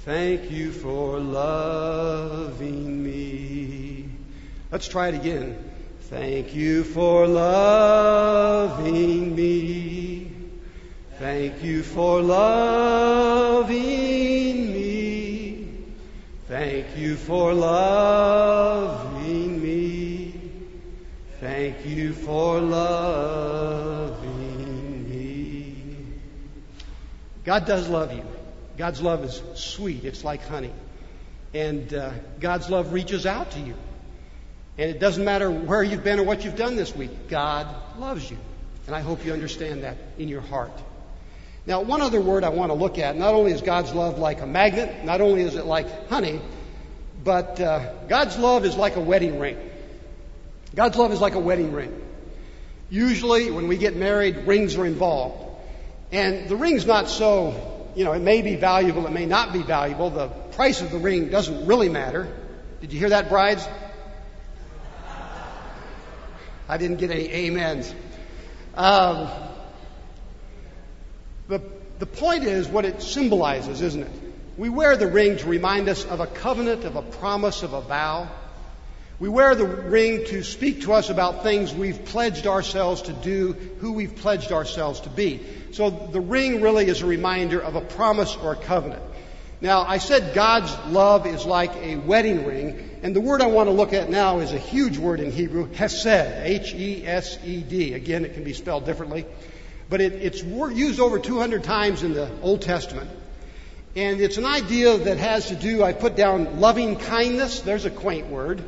Thank 0.05 0.51
you 0.51 0.71
for 0.71 1.19
loving 1.19 3.03
me. 3.03 4.09
Let's 4.71 4.87
try 4.87 5.09
it 5.09 5.15
again. 5.15 5.74
Thank 6.11 6.55
you 6.55 6.85
for 6.85 7.27
loving 7.27 8.15
me. 9.35 10.31
Thank 11.19 11.63
you 11.63 11.83
for 11.83 12.21
loving 12.21 13.73
me. 14.71 15.67
Thank 16.47 16.99
you 16.99 17.17
for 17.17 17.55
loving 17.55 18.83
me. 19.63 20.39
Thank 21.41 21.87
you 21.87 22.13
for 22.13 22.61
loving 22.61 24.29
me. 25.09 25.77
God 27.45 27.65
does 27.65 27.89
love 27.89 28.13
you. 28.13 28.27
God's 28.77 29.01
love 29.01 29.25
is 29.25 29.43
sweet. 29.55 30.05
It's 30.05 30.23
like 30.23 30.47
honey. 30.47 30.75
And 31.55 31.95
uh, 31.95 32.11
God's 32.41 32.69
love 32.69 32.93
reaches 32.93 33.25
out 33.25 33.53
to 33.53 33.61
you. 33.61 33.75
And 34.77 34.91
it 34.91 34.99
doesn't 34.99 35.25
matter 35.25 35.51
where 35.51 35.83
you've 35.83 36.03
been 36.03 36.19
or 36.19 36.25
what 36.25 36.45
you've 36.45 36.57
done 36.57 36.77
this 36.77 36.95
week. 36.95 37.29
God 37.29 37.69
loves 37.99 38.29
you. 38.29 38.39
And 38.87 38.95
I 38.95 39.01
hope 39.01 39.25
you 39.25 39.33
understand 39.33 39.85
that 39.85 39.97
in 40.19 40.29
your 40.29 40.41
heart. 40.41 40.73
Now, 41.67 41.81
one 41.81 42.03
other 42.03 42.21
word 42.21 42.45
I 42.45 42.51
want 42.51 42.71
to 42.71 42.75
look 42.75 42.99
at. 42.99 43.17
Not 43.17 43.33
only 43.33 43.53
is 43.53 43.63
God's 43.63 43.95
love 43.95 44.19
like 44.19 44.41
a 44.41 44.47
magnet, 44.47 45.05
not 45.05 45.21
only 45.21 45.43
is 45.43 45.55
it 45.55 45.65
like 45.65 46.11
honey, 46.11 46.41
but 47.23 47.59
uh, 47.59 47.95
God's 48.09 48.37
love 48.37 48.67
is 48.67 48.77
like 48.77 48.97
a 48.97 49.01
wedding 49.01 49.39
ring. 49.39 49.57
God's 50.75 50.99
love 50.99 51.13
is 51.13 51.21
like 51.21 51.35
a 51.35 51.41
wedding 51.41 51.73
ring. 51.73 52.03
Usually, 52.91 53.51
when 53.51 53.69
we 53.69 53.79
get 53.79 53.97
married, 53.97 54.47
rings 54.47 54.77
are 54.77 54.85
involved. 54.85 55.43
And 56.13 56.49
the 56.49 56.57
ring's 56.57 56.85
not 56.85 57.09
so, 57.09 57.91
you 57.95 58.05
know, 58.05 58.13
it 58.13 58.21
may 58.21 58.43
be 58.43 58.57
valuable, 58.57 59.07
it 59.07 59.13
may 59.13 59.25
not 59.27 59.53
be 59.53 59.63
valuable. 59.63 60.11
The 60.11 60.29
price 60.29 60.83
of 60.83 60.91
the 60.91 60.99
ring 60.99 61.31
doesn't 61.31 61.67
really 61.67 61.89
matter. 61.89 62.29
Did 62.83 62.93
you 62.93 62.99
hear 62.99 63.09
that, 63.11 63.31
brides? 63.31 63.67
I 66.69 66.79
didn't 66.79 66.99
get 66.99 67.11
any 67.11 67.49
amens. 67.49 67.95
Um, 68.75 69.29
the, 71.49 71.61
the 71.99 72.07
point 72.07 72.45
is 72.45 72.67
what 72.67 72.85
it 72.85 73.03
symbolizes, 73.03 73.83
isn't 73.83 74.03
it? 74.03 74.11
We 74.57 74.69
wear 74.69 74.97
the 74.97 75.07
ring 75.07 75.37
to 75.39 75.47
remind 75.47 75.89
us 75.89 76.05
of 76.05 76.21
a 76.21 76.27
covenant, 76.27 76.85
of 76.85 76.97
a 76.97 77.03
promise, 77.03 77.63
of 77.63 77.73
a 77.73 77.81
vow. 77.81 78.31
We 79.21 79.29
wear 79.29 79.55
the 79.55 79.67
ring 79.67 80.25
to 80.27 80.43
speak 80.43 80.83
to 80.83 80.93
us 80.95 81.09
about 81.11 81.43
things 81.43 81.73
we've 81.73 82.05
pledged 82.05 82.47
ourselves 82.47 83.03
to 83.03 83.13
do, 83.13 83.53
who 83.79 83.93
we've 83.93 84.17
pledged 84.17 84.51
ourselves 84.51 85.01
to 85.01 85.09
be. 85.09 85.41
So 85.73 85.91
the 85.91 86.21
ring 86.21 86.63
really 86.63 86.87
is 86.87 87.03
a 87.03 87.07
reminder 87.07 87.61
of 87.61 87.77
a 87.77 87.81
promise 87.81 88.37
or 88.37 88.53
a 88.53 88.57
covenant. 88.57 89.03
Now, 89.65 89.81
I 89.81 89.97
said 89.97 90.35
God's 90.35 90.77
love 90.93 91.27
is 91.27 91.47
like 91.47 91.75
a 91.77 91.97
wedding 91.97 92.45
ring, 92.45 92.99
and 93.03 93.17
the 93.17 93.21
word 93.23 93.41
I 93.41 93.47
want 93.47 93.69
to 93.69 93.71
look 93.71 93.95
at 93.95 94.11
now 94.11 94.41
is 94.41 94.53
a 94.53 94.59
huge 94.59 94.99
word 94.99 95.21
in 95.21 95.33
Hebrew, 95.33 95.73
hesed, 95.73 96.07
H-E-S-E-D. 96.07 97.95
Again, 97.95 98.27
it 98.27 98.35
can 98.35 98.45
be 98.45 98.53
spelled 98.53 98.85
differently, 98.85 99.25
but 99.89 100.03
it, 100.03 100.13
it's 100.13 100.43
used 100.43 101.01
over 101.01 101.19
200 101.19 101.65
times 101.65 102.03
in 102.03 102.13
the 102.13 102.31
Old 102.43 102.61
Testament. 102.61 103.09
And 103.97 104.21
it's 104.21 104.37
an 104.37 104.45
idea 104.45 104.99
that 104.99 105.17
has 105.17 105.49
to 105.49 105.55
do, 105.55 105.83
I 105.83 105.95
put 105.95 106.15
down 106.15 106.61
loving 106.61 106.97
kindness. 106.97 107.61
There's 107.61 107.87
a 107.87 107.91
quaint 107.91 108.27
word, 108.27 108.63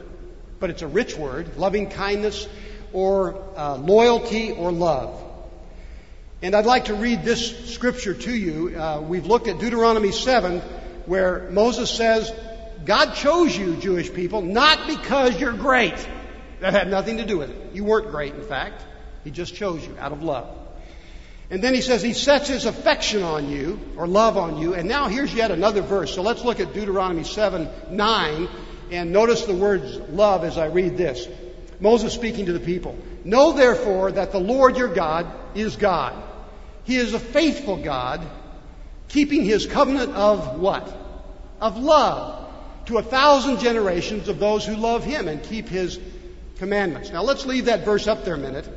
but 0.60 0.70
it's 0.70 0.80
a 0.80 0.88
rich 0.88 1.14
word. 1.14 1.58
Loving 1.58 1.90
kindness 1.90 2.48
or 2.94 3.44
uh, 3.54 3.76
loyalty 3.76 4.50
or 4.50 4.72
love. 4.72 5.22
And 6.40 6.54
I'd 6.54 6.64
like 6.64 6.86
to 6.86 6.94
read 6.94 7.22
this 7.22 7.74
scripture 7.74 8.14
to 8.14 8.34
you. 8.34 8.78
Uh, 8.78 9.00
we've 9.00 9.26
looked 9.26 9.48
at 9.48 9.58
Deuteronomy 9.58 10.12
7, 10.12 10.62
where 11.06 11.48
Moses 11.50 11.90
says, 11.90 12.32
God 12.84 13.14
chose 13.14 13.56
you, 13.56 13.76
Jewish 13.76 14.12
people, 14.12 14.42
not 14.42 14.86
because 14.86 15.40
you're 15.40 15.52
great. 15.52 15.96
That 16.60 16.72
had 16.72 16.88
nothing 16.88 17.18
to 17.18 17.26
do 17.26 17.38
with 17.38 17.50
it. 17.50 17.74
You 17.74 17.84
weren't 17.84 18.10
great, 18.10 18.34
in 18.34 18.42
fact. 18.42 18.82
He 19.24 19.30
just 19.30 19.54
chose 19.54 19.86
you 19.86 19.96
out 19.98 20.12
of 20.12 20.22
love. 20.22 20.48
And 21.50 21.62
then 21.62 21.74
he 21.74 21.80
says 21.80 22.02
he 22.02 22.12
sets 22.12 22.48
his 22.48 22.64
affection 22.64 23.22
on 23.22 23.48
you, 23.48 23.78
or 23.96 24.06
love 24.06 24.36
on 24.36 24.58
you. 24.58 24.74
And 24.74 24.88
now 24.88 25.08
here's 25.08 25.32
yet 25.32 25.50
another 25.50 25.80
verse. 25.80 26.14
So 26.14 26.22
let's 26.22 26.44
look 26.44 26.60
at 26.60 26.72
Deuteronomy 26.72 27.24
7, 27.24 27.68
9, 27.90 28.48
and 28.90 29.12
notice 29.12 29.44
the 29.44 29.54
words 29.54 29.96
love 30.10 30.44
as 30.44 30.58
I 30.58 30.66
read 30.66 30.96
this. 30.96 31.28
Moses 31.78 32.12
speaking 32.12 32.46
to 32.46 32.52
the 32.52 32.60
people. 32.60 32.96
Know 33.24 33.52
therefore 33.52 34.12
that 34.12 34.32
the 34.32 34.40
Lord 34.40 34.76
your 34.76 34.92
God 34.92 35.26
is 35.54 35.76
God. 35.76 36.20
He 36.84 36.96
is 36.96 37.14
a 37.14 37.20
faithful 37.20 37.76
God, 37.76 38.26
keeping 39.08 39.44
his 39.44 39.66
covenant 39.66 40.12
of 40.14 40.58
what? 40.58 40.92
Of 41.60 41.78
love 41.78 42.46
to 42.86 42.98
a 42.98 43.02
thousand 43.02 43.60
generations 43.60 44.28
of 44.28 44.38
those 44.38 44.64
who 44.64 44.76
love 44.76 45.04
him 45.04 45.28
and 45.28 45.42
keep 45.42 45.68
his 45.68 45.98
commandments. 46.58 47.10
Now 47.10 47.22
let's 47.22 47.44
leave 47.44 47.66
that 47.66 47.84
verse 47.84 48.06
up 48.06 48.24
there 48.24 48.34
a 48.34 48.38
minute. 48.38 48.68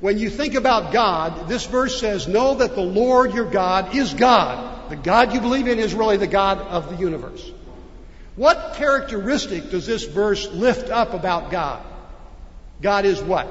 When 0.00 0.18
you 0.18 0.30
think 0.30 0.54
about 0.54 0.92
God, 0.92 1.48
this 1.48 1.64
verse 1.64 2.00
says, 2.00 2.26
Know 2.26 2.56
that 2.56 2.74
the 2.74 2.82
Lord 2.82 3.34
your 3.34 3.48
God 3.48 3.94
is 3.94 4.12
God. 4.14 4.90
The 4.90 4.96
God 4.96 5.32
you 5.32 5.40
believe 5.40 5.68
in 5.68 5.78
is 5.78 5.94
really 5.94 6.16
the 6.16 6.26
God 6.26 6.58
of 6.58 6.90
the 6.90 6.96
universe. 6.96 7.50
What 8.34 8.74
characteristic 8.74 9.70
does 9.70 9.86
this 9.86 10.04
verse 10.04 10.50
lift 10.50 10.90
up 10.90 11.14
about 11.14 11.50
God? 11.50 11.84
God 12.80 13.04
is 13.04 13.22
what? 13.22 13.46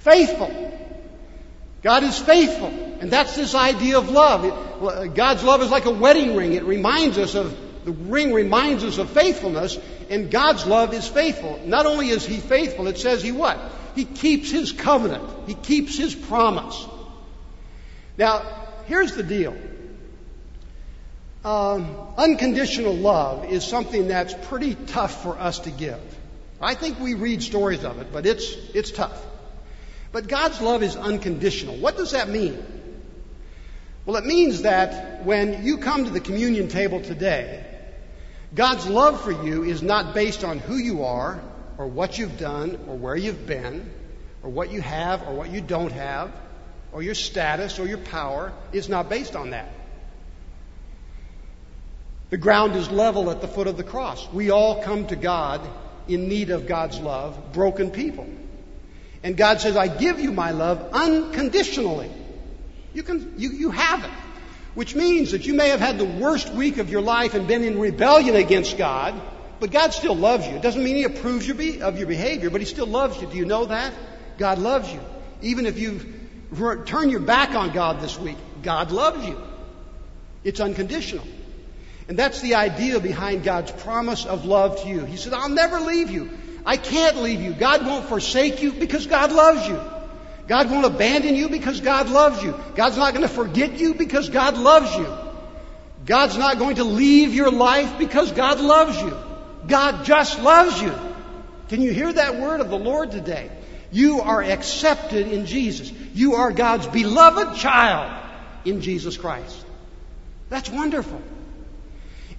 Faithful. 0.00 0.50
God 1.82 2.02
is 2.02 2.18
faithful. 2.18 2.68
And 3.00 3.10
that's 3.10 3.36
this 3.36 3.54
idea 3.54 3.98
of 3.98 4.10
love. 4.10 4.44
God's 4.80 5.44
love 5.44 5.62
is 5.62 5.70
like 5.70 5.84
a 5.84 5.90
wedding 5.90 6.36
ring. 6.36 6.54
It 6.54 6.64
reminds 6.64 7.18
us 7.18 7.34
of, 7.34 7.56
the 7.84 7.92
ring 7.92 8.32
reminds 8.32 8.84
us 8.84 8.98
of 8.98 9.10
faithfulness, 9.10 9.78
and 10.08 10.30
God's 10.30 10.66
love 10.66 10.94
is 10.94 11.06
faithful. 11.06 11.60
Not 11.64 11.86
only 11.86 12.08
is 12.08 12.26
He 12.26 12.38
faithful, 12.38 12.88
it 12.88 12.98
says 12.98 13.22
He 13.22 13.32
what? 13.32 13.58
He 13.94 14.04
keeps 14.04 14.50
His 14.50 14.72
covenant. 14.72 15.24
He 15.46 15.54
keeps 15.54 15.96
His 15.96 16.14
promise. 16.14 16.86
Now, 18.16 18.42
here's 18.86 19.14
the 19.14 19.22
deal. 19.22 19.56
Um, 21.44 21.96
unconditional 22.18 22.94
love 22.94 23.50
is 23.50 23.64
something 23.64 24.08
that's 24.08 24.34
pretty 24.48 24.74
tough 24.74 25.22
for 25.22 25.38
us 25.38 25.60
to 25.60 25.70
give. 25.70 26.00
I 26.60 26.74
think 26.74 27.00
we 27.00 27.14
read 27.14 27.42
stories 27.42 27.84
of 27.84 27.98
it, 28.00 28.12
but 28.12 28.26
it's, 28.26 28.52
it's 28.74 28.90
tough. 28.90 29.18
But 30.12 30.28
God's 30.28 30.60
love 30.60 30.82
is 30.82 30.96
unconditional. 30.96 31.76
What 31.76 31.96
does 31.96 32.10
that 32.10 32.28
mean? 32.28 32.62
Well, 34.10 34.20
it 34.20 34.26
means 34.26 34.62
that 34.62 35.24
when 35.24 35.64
you 35.64 35.78
come 35.78 36.04
to 36.04 36.10
the 36.10 36.18
communion 36.18 36.66
table 36.66 37.00
today, 37.00 37.64
God's 38.52 38.88
love 38.88 39.20
for 39.20 39.30
you 39.30 39.62
is 39.62 39.82
not 39.82 40.14
based 40.14 40.42
on 40.42 40.58
who 40.58 40.74
you 40.74 41.04
are, 41.04 41.40
or 41.78 41.86
what 41.86 42.18
you've 42.18 42.36
done, 42.36 42.76
or 42.88 42.96
where 42.96 43.14
you've 43.14 43.46
been, 43.46 43.88
or 44.42 44.50
what 44.50 44.72
you 44.72 44.80
have, 44.80 45.28
or 45.28 45.34
what 45.34 45.50
you 45.50 45.60
don't 45.60 45.92
have, 45.92 46.32
or 46.90 47.04
your 47.04 47.14
status, 47.14 47.78
or 47.78 47.86
your 47.86 47.98
power. 47.98 48.52
It's 48.72 48.88
not 48.88 49.08
based 49.08 49.36
on 49.36 49.50
that. 49.50 49.72
The 52.30 52.36
ground 52.36 52.74
is 52.74 52.90
level 52.90 53.30
at 53.30 53.40
the 53.40 53.46
foot 53.46 53.68
of 53.68 53.76
the 53.76 53.84
cross. 53.84 54.28
We 54.32 54.50
all 54.50 54.82
come 54.82 55.06
to 55.06 55.14
God 55.14 55.60
in 56.08 56.28
need 56.28 56.50
of 56.50 56.66
God's 56.66 56.98
love, 56.98 57.52
broken 57.52 57.92
people. 57.92 58.26
And 59.22 59.36
God 59.36 59.60
says, 59.60 59.76
I 59.76 59.86
give 59.86 60.18
you 60.18 60.32
my 60.32 60.50
love 60.50 60.94
unconditionally. 60.94 62.10
You 62.94 63.02
can, 63.02 63.34
you, 63.36 63.50
you 63.50 63.70
have 63.70 64.04
it. 64.04 64.10
Which 64.74 64.94
means 64.94 65.32
that 65.32 65.46
you 65.46 65.54
may 65.54 65.68
have 65.68 65.80
had 65.80 65.98
the 65.98 66.04
worst 66.04 66.52
week 66.52 66.78
of 66.78 66.90
your 66.90 67.00
life 67.00 67.34
and 67.34 67.48
been 67.48 67.64
in 67.64 67.78
rebellion 67.78 68.36
against 68.36 68.78
God, 68.78 69.20
but 69.58 69.70
God 69.70 69.92
still 69.92 70.14
loves 70.14 70.46
you. 70.46 70.54
It 70.54 70.62
doesn't 70.62 70.82
mean 70.82 70.96
He 70.96 71.04
approves 71.04 71.48
of 71.48 71.98
your 71.98 72.06
behavior, 72.06 72.50
but 72.50 72.60
He 72.60 72.66
still 72.66 72.86
loves 72.86 73.20
you. 73.20 73.26
Do 73.26 73.36
you 73.36 73.44
know 73.44 73.66
that? 73.66 73.92
God 74.38 74.58
loves 74.58 74.92
you. 74.92 75.00
Even 75.42 75.66
if 75.66 75.78
you've 75.78 76.06
turned 76.86 77.10
your 77.10 77.20
back 77.20 77.54
on 77.54 77.72
God 77.72 78.00
this 78.00 78.18
week, 78.18 78.36
God 78.62 78.90
loves 78.90 79.26
you. 79.26 79.40
It's 80.44 80.60
unconditional. 80.60 81.26
And 82.08 82.18
that's 82.18 82.40
the 82.40 82.54
idea 82.54 82.98
behind 83.00 83.44
God's 83.44 83.70
promise 83.70 84.24
of 84.24 84.44
love 84.44 84.82
to 84.82 84.88
you. 84.88 85.04
He 85.04 85.16
said, 85.16 85.32
I'll 85.32 85.48
never 85.48 85.80
leave 85.80 86.10
you. 86.10 86.30
I 86.64 86.76
can't 86.76 87.16
leave 87.18 87.40
you. 87.40 87.52
God 87.52 87.86
won't 87.86 88.06
forsake 88.06 88.62
you 88.62 88.72
because 88.72 89.06
God 89.06 89.32
loves 89.32 89.66
you. 89.68 89.80
God 90.50 90.68
won't 90.68 90.84
abandon 90.84 91.36
you 91.36 91.48
because 91.48 91.80
God 91.80 92.08
loves 92.08 92.42
you. 92.42 92.58
God's 92.74 92.96
not 92.96 93.14
going 93.14 93.22
to 93.22 93.32
forget 93.32 93.78
you 93.78 93.94
because 93.94 94.30
God 94.30 94.58
loves 94.58 94.92
you. 94.96 95.06
God's 96.04 96.36
not 96.36 96.58
going 96.58 96.74
to 96.74 96.82
leave 96.82 97.32
your 97.32 97.52
life 97.52 98.00
because 98.00 98.32
God 98.32 98.58
loves 98.58 99.00
you. 99.00 99.16
God 99.68 100.04
just 100.04 100.40
loves 100.40 100.82
you. 100.82 100.92
Can 101.68 101.80
you 101.82 101.92
hear 101.92 102.12
that 102.12 102.40
word 102.40 102.58
of 102.58 102.68
the 102.68 102.76
Lord 102.76 103.12
today? 103.12 103.48
You 103.92 104.22
are 104.22 104.42
accepted 104.42 105.28
in 105.28 105.46
Jesus. 105.46 105.92
You 106.14 106.34
are 106.34 106.50
God's 106.50 106.88
beloved 106.88 107.56
child 107.56 108.12
in 108.64 108.80
Jesus 108.80 109.16
Christ. 109.16 109.64
That's 110.48 110.68
wonderful. 110.68 111.22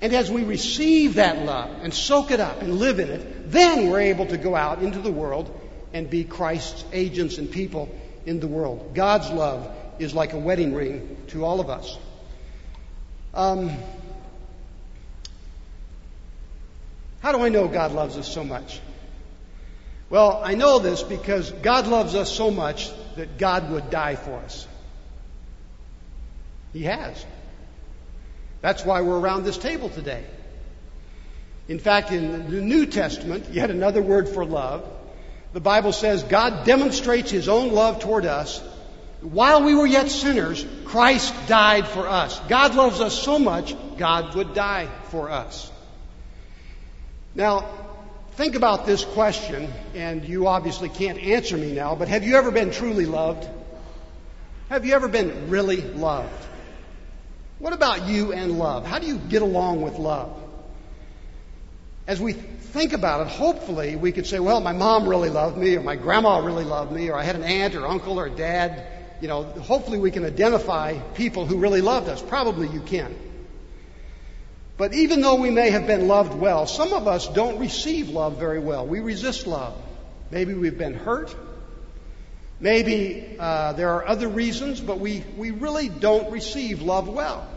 And 0.02 0.12
as 0.12 0.30
we 0.30 0.43
receive 0.43 1.13
that 1.13 1.45
love 1.45 1.69
and 1.82 1.93
soak 1.93 2.32
it 2.32 2.41
up 2.41 2.62
and 2.62 2.78
live 2.78 3.00
in 3.00 3.08
it, 3.08 3.52
then 3.54 3.89
we're 3.89 4.02
able 4.02 4.26
to 4.26 4.38
go 4.38 4.54
out 4.54 4.82
into 4.82 5.00
the 5.00 5.13
world 5.13 5.58
and 5.93 6.10
be 6.10 6.26
Christ's 6.26 6.84
agents 6.91 7.38
and 7.38 7.50
people 7.50 7.89
in 8.26 8.40
the 8.40 8.48
world. 8.48 8.94
God's 8.94 9.30
love 9.30 9.70
is 10.00 10.14
like 10.14 10.34
a 10.34 10.40
wedding 10.40 10.74
ring 10.74 11.18
to 11.28 11.46
all 11.46 11.60
of 11.60 11.70
us. 11.70 11.98
Um, 13.34 13.72
how 17.22 17.32
do 17.32 17.40
I 17.40 17.50
know 17.50 17.68
God 17.68 17.94
loves 17.94 18.18
us 18.18 18.32
so 18.32 18.44
much? 18.44 18.80
Well, 20.10 20.42
I 20.44 20.56
know 20.56 20.80
this 20.80 21.04
because 21.04 21.52
God 21.52 21.88
loves 21.88 22.16
us 22.16 22.30
so 22.30 22.52
much 22.52 22.92
that 23.16 23.38
God 23.38 23.72
would 23.72 23.90
die 23.90 24.16
for 24.16 24.36
us. 24.40 24.68
He 26.74 26.84
has. 26.84 27.26
That's 28.62 28.86
why 28.86 29.02
we're 29.02 29.20
around 29.20 29.44
this 29.44 29.58
table 29.58 29.90
today. 29.90 30.24
In 31.68 31.80
fact, 31.80 32.12
in 32.12 32.50
the 32.50 32.62
New 32.62 32.86
Testament, 32.86 33.50
yet 33.52 33.72
another 33.72 34.02
word 34.02 34.28
for 34.28 34.44
love, 34.44 34.86
the 35.54 35.60
Bible 35.60 35.92
says 35.92 36.24
God 36.24 36.66
demonstrates 36.66 37.32
His 37.32 37.50
own 37.50 37.72
love 37.74 38.00
toward 38.00 38.26
us. 38.26 38.60
While 39.22 39.64
we 39.64 39.76
were 39.76 39.86
yet 39.86 40.10
sinners, 40.10 40.66
Christ 40.86 41.34
died 41.48 41.88
for 41.88 42.08
us. 42.08 42.40
God 42.50 42.74
loves 42.74 43.02
us 43.02 43.22
so 43.22 43.38
much, 43.38 43.76
God 43.98 44.34
would 44.36 44.54
die 44.56 44.88
for 45.10 45.30
us. 45.30 45.72
Now, 47.36 47.70
think 48.32 48.56
about 48.56 48.86
this 48.86 49.06
question, 49.06 49.72
and 49.94 50.28
you 50.28 50.48
obviously 50.48 50.90
can't 50.90 51.20
answer 51.20 51.56
me 51.56 51.72
now, 51.72 51.96
but 51.96 52.08
have 52.08 52.24
you 52.24 52.36
ever 52.36 52.50
been 52.52 52.72
truly 52.72 53.06
loved? 53.06 53.48
Have 54.70 54.86
you 54.86 54.94
ever 54.94 55.08
been 55.08 55.50
really 55.50 55.82
loved? 55.82 56.48
What 57.60 57.74
about 57.74 58.08
you 58.08 58.34
and 58.34 58.58
love? 58.58 58.88
How 58.88 58.98
do 58.98 59.06
you 59.06 59.18
get 59.18 59.44
along 59.44 59.82
with 59.84 60.00
love? 60.00 60.36
As 62.08 62.20
we 62.20 62.34
think 62.34 62.94
about 62.94 63.22
it, 63.22 63.28
hopefully 63.28 63.96
we 63.96 64.12
could 64.12 64.26
say, 64.26 64.40
well, 64.40 64.60
my 64.60 64.74
mom 64.74 65.08
really 65.08 65.30
loved 65.30 65.58
me, 65.58 65.76
or 65.76 65.82
my 65.82 65.96
grandma 65.96 66.40
really 66.40 66.64
loved 66.64 66.92
me, 66.92 67.10
or 67.10 67.18
I 67.18 67.24
had 67.24 67.36
an 67.36 67.44
aunt 67.44 67.76
or 67.76 67.86
uncle 67.86 68.20
or 68.20 68.30
dad. 68.30 68.86
You 69.22 69.28
know, 69.28 69.44
hopefully 69.44 70.00
we 70.00 70.10
can 70.10 70.26
identify 70.26 70.98
people 71.14 71.46
who 71.46 71.58
really 71.58 71.82
loved 71.82 72.10
us. 72.10 72.22
Probably 72.22 72.68
you 72.68 72.82
can. 72.82 73.16
But 74.78 74.96
even 74.96 75.22
though 75.22 75.36
we 75.36 75.52
may 75.52 75.70
have 75.70 75.86
been 75.86 76.08
loved 76.08 76.34
well, 76.34 76.66
some 76.66 76.92
of 76.94 77.08
us 77.08 77.28
don't 77.28 77.60
receive 77.60 78.10
love 78.10 78.40
very 78.40 78.58
well. 78.58 78.88
We 78.88 79.00
resist 79.00 79.46
love. 79.46 79.76
Maybe 80.32 80.56
we've 80.56 80.78
been 80.78 80.96
hurt. 80.96 81.36
Maybe 82.60 83.36
uh, 83.38 83.74
there 83.74 83.90
are 83.90 84.08
other 84.08 84.28
reasons, 84.28 84.80
but 84.80 85.00
we, 85.00 85.24
we 85.38 85.52
really 85.52 85.90
don't 85.90 86.32
receive 86.32 86.82
love 86.82 87.08
well. 87.08 87.48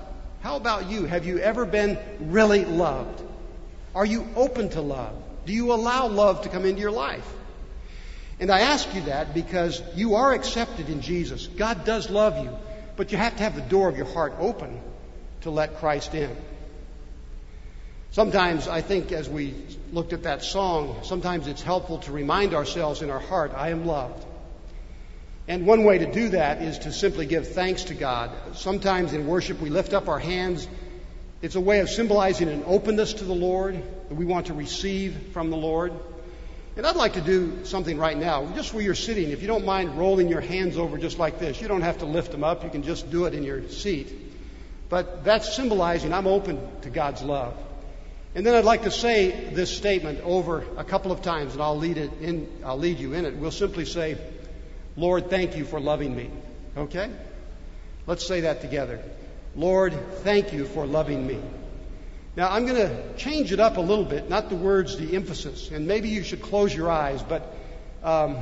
How 0.43 0.57
about 0.57 0.91
you? 0.91 1.07
Have 1.07 1.25
you 1.25 1.39
ever 1.39 1.65
been 1.65 1.99
really 2.21 2.67
loved? 2.67 3.23
Are 3.95 4.07
you 4.07 4.27
open 4.37 4.71
to 4.71 4.81
love? 4.81 5.15
Do 5.47 5.53
you 5.53 5.73
allow 5.73 6.09
love 6.09 6.43
to 6.43 6.49
come 6.49 6.65
into 6.65 6.81
your 6.81 6.91
life? 6.91 7.27
And 8.41 8.51
I 8.51 8.61
ask 8.61 8.93
you 8.95 9.03
that 9.03 9.35
because 9.35 9.83
you 9.95 10.17
are 10.17 10.33
accepted 10.33 10.89
in 10.89 11.01
Jesus. 11.01 11.47
God 11.47 11.85
does 11.85 12.11
love 12.11 12.45
you, 12.45 12.51
but 12.97 13.13
you 13.13 13.19
have 13.19 13.37
to 13.37 13.43
have 13.43 13.55
the 13.55 13.63
door 13.63 13.89
of 13.89 13.97
your 13.97 14.07
heart 14.07 14.35
open 14.39 14.81
to 15.43 15.51
let 15.51 15.79
Christ 15.79 16.15
in. 16.15 16.35
Sometimes 18.11 18.69
I 18.69 18.81
think 18.81 19.13
as 19.13 19.29
we 19.29 19.55
looked 19.93 20.13
at 20.13 20.23
that 20.23 20.43
song, 20.43 21.01
sometimes 21.03 21.47
it's 21.47 21.63
helpful 21.63 21.99
to 21.99 22.13
remind 22.13 22.55
ourselves 22.55 23.03
in 23.03 23.11
our 23.11 23.19
heart, 23.19 23.53
I 23.55 23.71
am 23.71 23.87
loved. 23.87 24.25
And 25.47 25.67
one 25.67 25.85
way 25.85 25.99
to 25.99 26.11
do 26.11 26.31
that 26.31 26.63
is 26.63 26.79
to 26.81 26.93
simply 26.93 27.27
give 27.27 27.53
thanks 27.53 27.85
to 27.85 27.95
God. 27.95 28.31
Sometimes 28.55 29.13
in 29.13 29.27
worship 29.27 29.61
we 29.61 29.69
lift 29.69 29.93
up 29.93 30.09
our 30.09 30.19
hands. 30.19 30.67
It's 31.45 31.57
a 31.57 31.61
way 31.61 31.81
of 31.81 31.91
symbolizing 31.91 32.49
an 32.49 32.65
openness 32.65 33.13
to 33.13 33.25
the 33.25 33.35
Lord 33.35 33.75
that 34.09 34.15
we 34.15 34.25
want 34.25 34.47
to 34.47 34.55
receive 34.55 35.15
from 35.35 35.51
the 35.51 35.59
Lord. 35.59 35.93
And 36.75 36.87
I'd 36.87 36.97
like 36.97 37.13
to 37.13 37.21
do 37.21 37.67
something 37.67 37.99
right 37.99 38.17
now, 38.17 38.47
just 38.55 38.73
where 38.73 38.83
you're 38.83 38.95
sitting. 38.95 39.29
If 39.29 39.43
you 39.43 39.47
don't 39.47 39.67
mind 39.67 39.99
rolling 39.99 40.29
your 40.29 40.41
hands 40.41 40.79
over 40.79 40.97
just 40.97 41.19
like 41.19 41.39
this, 41.39 41.61
you 41.61 41.69
don't 41.69 41.83
have 41.83 41.99
to 41.99 42.07
lift 42.07 42.31
them 42.31 42.45
up. 42.45 42.65
You 42.65 42.71
can 42.71 42.83
just 42.83 43.11
do 43.11 43.27
it 43.27 43.35
in 43.35 43.43
your 43.43 43.69
seat. 43.69 44.11
But 44.89 45.23
that's 45.23 45.55
symbolizing 45.55 46.15
I'm 46.15 46.27
open 46.27 46.67
to 46.81 46.89
God's 46.89 47.21
love. 47.21 47.55
And 48.35 48.47
then 48.47 48.55
I'd 48.55 48.65
like 48.65 48.85
to 48.85 48.91
say 48.91 49.51
this 49.53 49.71
statement 49.77 50.21
over 50.23 50.65
a 50.79 50.85
couple 50.85 51.13
of 51.13 51.21
times, 51.21 51.53
and 51.53 51.63
I'll 51.63 51.77
lead 51.77 51.99
it 51.99 52.11
in. 52.23 52.49
I'll 52.65 52.79
lead 52.79 52.99
you 52.99 53.13
in 53.13 53.27
it. 53.27 53.37
We'll 53.37 53.51
simply 53.51 53.85
say, 53.85 54.17
Lord, 54.97 55.29
thank 55.29 55.59
you 55.59 55.67
for 55.67 55.79
loving 55.79 56.17
me. 56.17 56.31
Okay? 56.75 57.11
Let's 58.07 58.27
say 58.27 58.41
that 58.41 58.63
together. 58.63 59.05
Lord, 59.57 59.95
thank 60.23 60.53
you 60.53 60.65
for 60.65 60.87
loving 60.87 61.27
me. 61.27 61.39
Now, 62.37 62.51
I'm 62.51 62.67
going 62.67 62.89
to 62.89 63.15
change 63.15 63.53
it 63.53 63.61
up 63.61 63.77
a 63.77 63.81
little 63.81 64.05
bit, 64.05 64.29
not 64.29 64.49
the 64.49 64.57
words, 64.57 64.97
the 64.97 65.15
emphasis. 65.15 65.71
And 65.71 65.87
maybe 65.87 66.09
you 66.09 66.25
should 66.25 66.43
close 66.43 66.75
your 66.75 66.91
eyes, 66.91 67.23
but 67.23 67.55
um, 68.03 68.39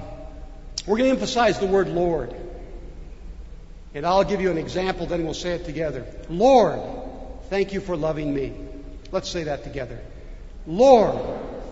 we're 0.87 0.97
going 0.97 1.11
to 1.11 1.15
emphasize 1.15 1.59
the 1.59 1.67
word 1.67 1.89
Lord. 1.89 2.35
And 3.95 4.07
I'll 4.07 4.25
give 4.25 4.41
you 4.41 4.51
an 4.51 4.57
example, 4.57 5.07
then 5.07 5.25
we'll 5.25 5.35
say 5.35 5.53
it 5.53 5.67
together. 5.67 6.07
Lord, 6.31 6.81
thank 7.51 7.75
you 7.75 7.81
for 7.81 7.95
loving 7.95 8.33
me. 8.33 8.55
Let's 9.11 9.29
say 9.29 9.45
that 9.45 9.65
together. 9.65 9.99
Lord, 10.67 11.21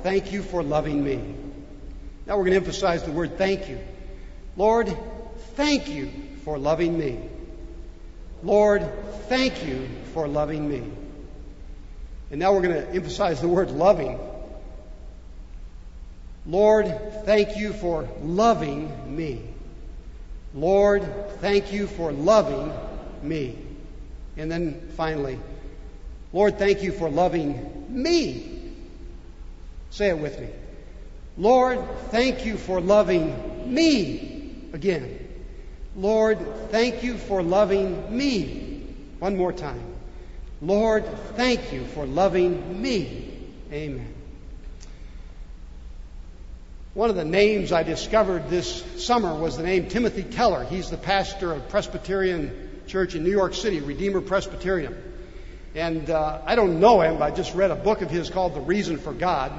thank 0.02 0.30
you 0.30 0.42
for 0.42 0.62
loving 0.62 1.02
me. 1.02 1.16
Now 2.26 2.36
we're 2.36 2.44
going 2.44 2.50
to 2.52 2.56
emphasize 2.56 3.02
the 3.02 3.12
word 3.12 3.38
thank 3.38 3.70
you. 3.70 3.78
Lord, 4.56 4.94
thank 5.54 5.88
you 5.88 6.10
for 6.44 6.58
loving 6.58 6.98
me. 6.98 7.18
Lord, 8.42 8.88
thank 9.28 9.64
you 9.66 9.88
for 10.14 10.26
loving 10.26 10.68
me. 10.68 10.82
And 12.30 12.38
now 12.40 12.52
we're 12.52 12.62
going 12.62 12.74
to 12.74 12.88
emphasize 12.90 13.40
the 13.40 13.48
word 13.48 13.70
loving. 13.70 14.18
Lord, 16.46 16.86
thank 17.24 17.56
you 17.56 17.72
for 17.72 18.08
loving 18.22 19.16
me. 19.16 19.42
Lord, 20.54 21.04
thank 21.40 21.72
you 21.72 21.86
for 21.86 22.12
loving 22.12 22.72
me. 23.22 23.58
And 24.36 24.50
then 24.50 24.90
finally, 24.96 25.38
Lord, 26.32 26.58
thank 26.58 26.82
you 26.82 26.92
for 26.92 27.10
loving 27.10 27.86
me. 27.88 28.72
Say 29.90 30.08
it 30.08 30.18
with 30.18 30.40
me. 30.40 30.48
Lord, 31.36 31.80
thank 32.10 32.46
you 32.46 32.56
for 32.56 32.80
loving 32.80 33.72
me 33.72 34.62
again. 34.72 35.19
Lord, 35.96 36.38
thank 36.70 37.02
you 37.02 37.16
for 37.16 37.42
loving 37.42 38.16
me. 38.16 38.86
One 39.18 39.36
more 39.36 39.52
time. 39.52 39.82
Lord, 40.62 41.04
thank 41.36 41.72
you 41.72 41.84
for 41.86 42.06
loving 42.06 42.80
me. 42.80 43.30
Amen. 43.72 44.14
One 46.94 47.08
of 47.08 47.16
the 47.16 47.24
names 47.24 47.72
I 47.72 47.82
discovered 47.82 48.50
this 48.50 48.84
summer 49.04 49.34
was 49.34 49.56
the 49.56 49.62
name 49.62 49.88
Timothy 49.88 50.22
Keller. 50.22 50.64
He's 50.64 50.90
the 50.90 50.96
pastor 50.96 51.52
of 51.52 51.68
Presbyterian 51.68 52.82
Church 52.88 53.14
in 53.14 53.24
New 53.24 53.30
York 53.30 53.54
City, 53.54 53.80
Redeemer 53.80 54.20
Presbyterian. 54.20 54.96
And 55.74 56.10
uh, 56.10 56.40
I 56.44 56.56
don't 56.56 56.80
know 56.80 57.00
him, 57.00 57.18
but 57.18 57.32
I 57.32 57.34
just 57.34 57.54
read 57.54 57.70
a 57.70 57.76
book 57.76 58.02
of 58.02 58.10
his 58.10 58.28
called 58.28 58.54
The 58.54 58.60
Reason 58.60 58.98
for 58.98 59.12
God. 59.12 59.52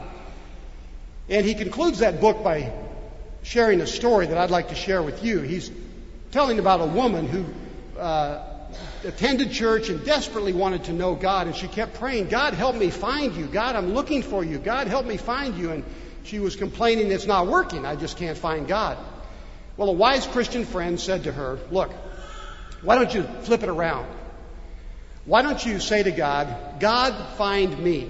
And 1.29 1.45
he 1.45 1.55
concludes 1.55 1.99
that 1.99 2.19
book 2.19 2.43
by 2.43 2.73
sharing 3.43 3.79
a 3.79 3.87
story 3.87 4.27
that 4.27 4.37
I'd 4.37 4.51
like 4.51 4.69
to 4.69 4.75
share 4.75 5.01
with 5.01 5.23
you. 5.23 5.39
He's 5.39 5.71
telling 6.31 6.59
about 6.59 6.81
a 6.81 6.85
woman 6.85 7.27
who 7.27 7.45
uh, 7.99 8.43
attended 9.03 9.51
church 9.51 9.89
and 9.89 10.03
desperately 10.05 10.53
wanted 10.53 10.85
to 10.85 10.93
know 10.93 11.15
God, 11.15 11.47
and 11.47 11.55
she 11.55 11.67
kept 11.67 11.95
praying, 11.95 12.29
God, 12.29 12.53
help 12.53 12.75
me 12.75 12.89
find 12.89 13.35
you. 13.35 13.45
God, 13.45 13.75
I'm 13.75 13.93
looking 13.93 14.23
for 14.23 14.43
you. 14.43 14.57
God, 14.57 14.87
help 14.87 15.05
me 15.05 15.17
find 15.17 15.57
you. 15.57 15.71
And 15.71 15.83
she 16.23 16.39
was 16.39 16.55
complaining, 16.55 17.11
it's 17.11 17.27
not 17.27 17.47
working. 17.47 17.85
I 17.85 17.95
just 17.95 18.17
can't 18.17 18.37
find 18.37 18.67
God. 18.67 18.97
Well, 19.77 19.89
a 19.89 19.93
wise 19.93 20.25
Christian 20.27 20.65
friend 20.65 20.99
said 20.99 21.23
to 21.25 21.31
her, 21.31 21.59
Look, 21.71 21.91
why 22.81 22.95
don't 22.95 23.13
you 23.13 23.23
flip 23.23 23.63
it 23.63 23.69
around? 23.69 24.07
Why 25.25 25.41
don't 25.41 25.63
you 25.63 25.79
say 25.79 26.03
to 26.03 26.11
God, 26.11 26.79
God, 26.79 27.37
find 27.37 27.77
me? 27.77 28.09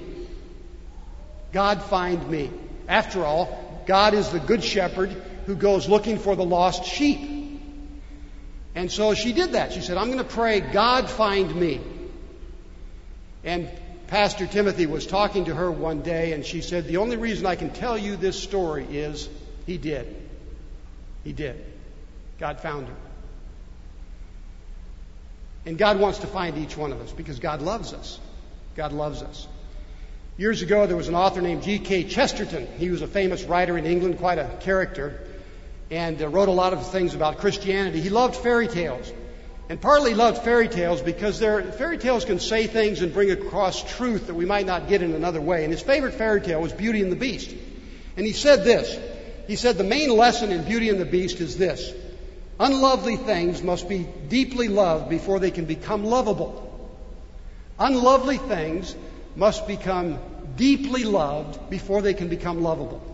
God, 1.52 1.82
find 1.84 2.30
me. 2.30 2.50
After 2.88 3.26
all, 3.26 3.84
God 3.86 4.14
is 4.14 4.30
the 4.30 4.40
good 4.40 4.64
shepherd 4.64 5.10
who 5.46 5.56
goes 5.56 5.90
looking 5.90 6.18
for 6.18 6.36
the 6.36 6.46
lost 6.46 6.86
sheep. 6.86 7.41
And 8.76 8.92
so 8.92 9.14
she 9.14 9.34
did 9.34 9.54
that. 9.54 9.74
She 9.74 9.82
said, 9.82 9.98
I'm 9.98 10.08
going 10.08 10.18
to 10.20 10.24
pray, 10.24 10.62
God, 10.62 11.10
find 11.10 11.54
me. 11.54 11.82
And 13.44 13.70
Pastor 14.08 14.46
Timothy 14.46 14.86
was 14.86 15.06
talking 15.06 15.46
to 15.46 15.56
her 15.56 15.72
one 15.72 16.02
day, 16.02 16.34
and 16.34 16.46
she 16.46 16.62
said, 16.62 16.86
The 16.86 16.98
only 16.98 17.18
reason 17.18 17.46
I 17.46 17.56
can 17.56 17.72
tell 17.72 17.98
you 17.98 18.16
this 18.16 18.42
story 18.42 18.86
is 18.86 19.30
he 19.66 19.78
did. 19.78 20.16
He 21.24 21.34
did. 21.34 21.64
God 22.40 22.60
found 22.60 22.88
her. 22.88 22.96
And 25.66 25.78
God 25.78 26.00
wants 26.00 26.20
to 26.20 26.28
find 26.28 26.58
each 26.58 26.76
one 26.76 26.92
of 26.92 27.02
us 27.02 27.12
because 27.12 27.40
God 27.40 27.62
loves 27.62 27.94
us. 27.94 28.20
God 28.76 28.94
loves 28.94 29.22
us. 29.22 29.48
Years 30.38 30.62
ago, 30.62 30.88
there 30.88 30.98
was 30.98 31.08
an 31.08 31.16
author 31.16 31.42
named 31.42 31.62
G.K. 31.64 32.06
Chesterton. 32.06 32.68
He 32.78 32.90
was 32.90 33.02
a 33.02 33.08
famous 33.08 33.44
writer 33.44 33.78
in 33.78 33.86
England, 33.86 34.18
quite 34.18 34.40
a 34.40 34.58
character, 34.62 35.20
and 35.92 36.22
uh, 36.22 36.30
wrote 36.30 36.48
a 36.48 36.54
lot 36.54 36.74
of 36.74 36.90
things 36.90 37.14
about 37.14 37.38
Christianity. 37.38 38.00
He 38.00 38.10
loved 38.10 38.38
fairy 38.38 38.68
tales. 38.68 39.12
And 39.70 39.80
partly 39.80 40.14
loved 40.14 40.44
fairy 40.44 40.68
tales 40.68 41.02
because 41.02 41.40
fairy 41.40 41.98
tales 41.98 42.26
can 42.26 42.40
say 42.40 42.68
things 42.68 43.02
and 43.02 43.14
bring 43.14 43.32
across 43.32 43.84
truth 43.96 44.28
that 44.28 44.34
we 44.34 44.46
might 44.46 44.66
not 44.66 44.90
get 44.90 45.02
in 45.02 45.14
another 45.14 45.40
way. 45.40 45.64
And 45.64 45.72
his 45.72 45.82
favorite 45.82 46.16
fairy 46.16 46.42
tale 46.42 46.62
was 46.62 46.74
Beauty 46.74 47.02
and 47.02 47.12
the 47.12 47.16
Beast. 47.16 47.56
And 48.18 48.26
he 48.26 48.34
said 48.34 48.66
this. 48.66 49.00
He 49.48 49.56
said 49.56 49.78
the 49.78 49.86
main 49.86 50.10
lesson 50.10 50.52
in 50.52 50.66
Beauty 50.66 50.90
and 50.90 51.00
the 51.00 51.06
Beast 51.06 51.40
is 51.40 51.58
this. 51.58 51.94
Unlovely 52.60 53.16
things 53.16 53.64
must 53.64 53.88
be 53.88 54.06
deeply 54.28 54.68
loved 54.68 55.10
before 55.10 55.40
they 55.40 55.52
can 55.52 55.66
become 55.66 56.04
lovable. 56.04 56.68
Unlovely 57.80 58.38
things 58.38 58.96
must 59.36 59.68
become 59.68 60.20
deeply 60.58 61.06
loved 61.06 61.70
before 61.70 62.02
they 62.02 62.14
can 62.14 62.28
become 62.28 62.62
lovable. 62.62 63.11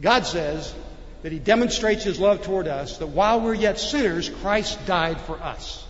God 0.00 0.26
says 0.26 0.74
that 1.22 1.32
He 1.32 1.38
demonstrates 1.38 2.04
His 2.04 2.20
love 2.20 2.42
toward 2.42 2.68
us, 2.68 2.98
that 2.98 3.08
while 3.08 3.40
we're 3.40 3.54
yet 3.54 3.78
sinners, 3.78 4.28
Christ 4.28 4.86
died 4.86 5.20
for 5.20 5.36
us. 5.40 5.84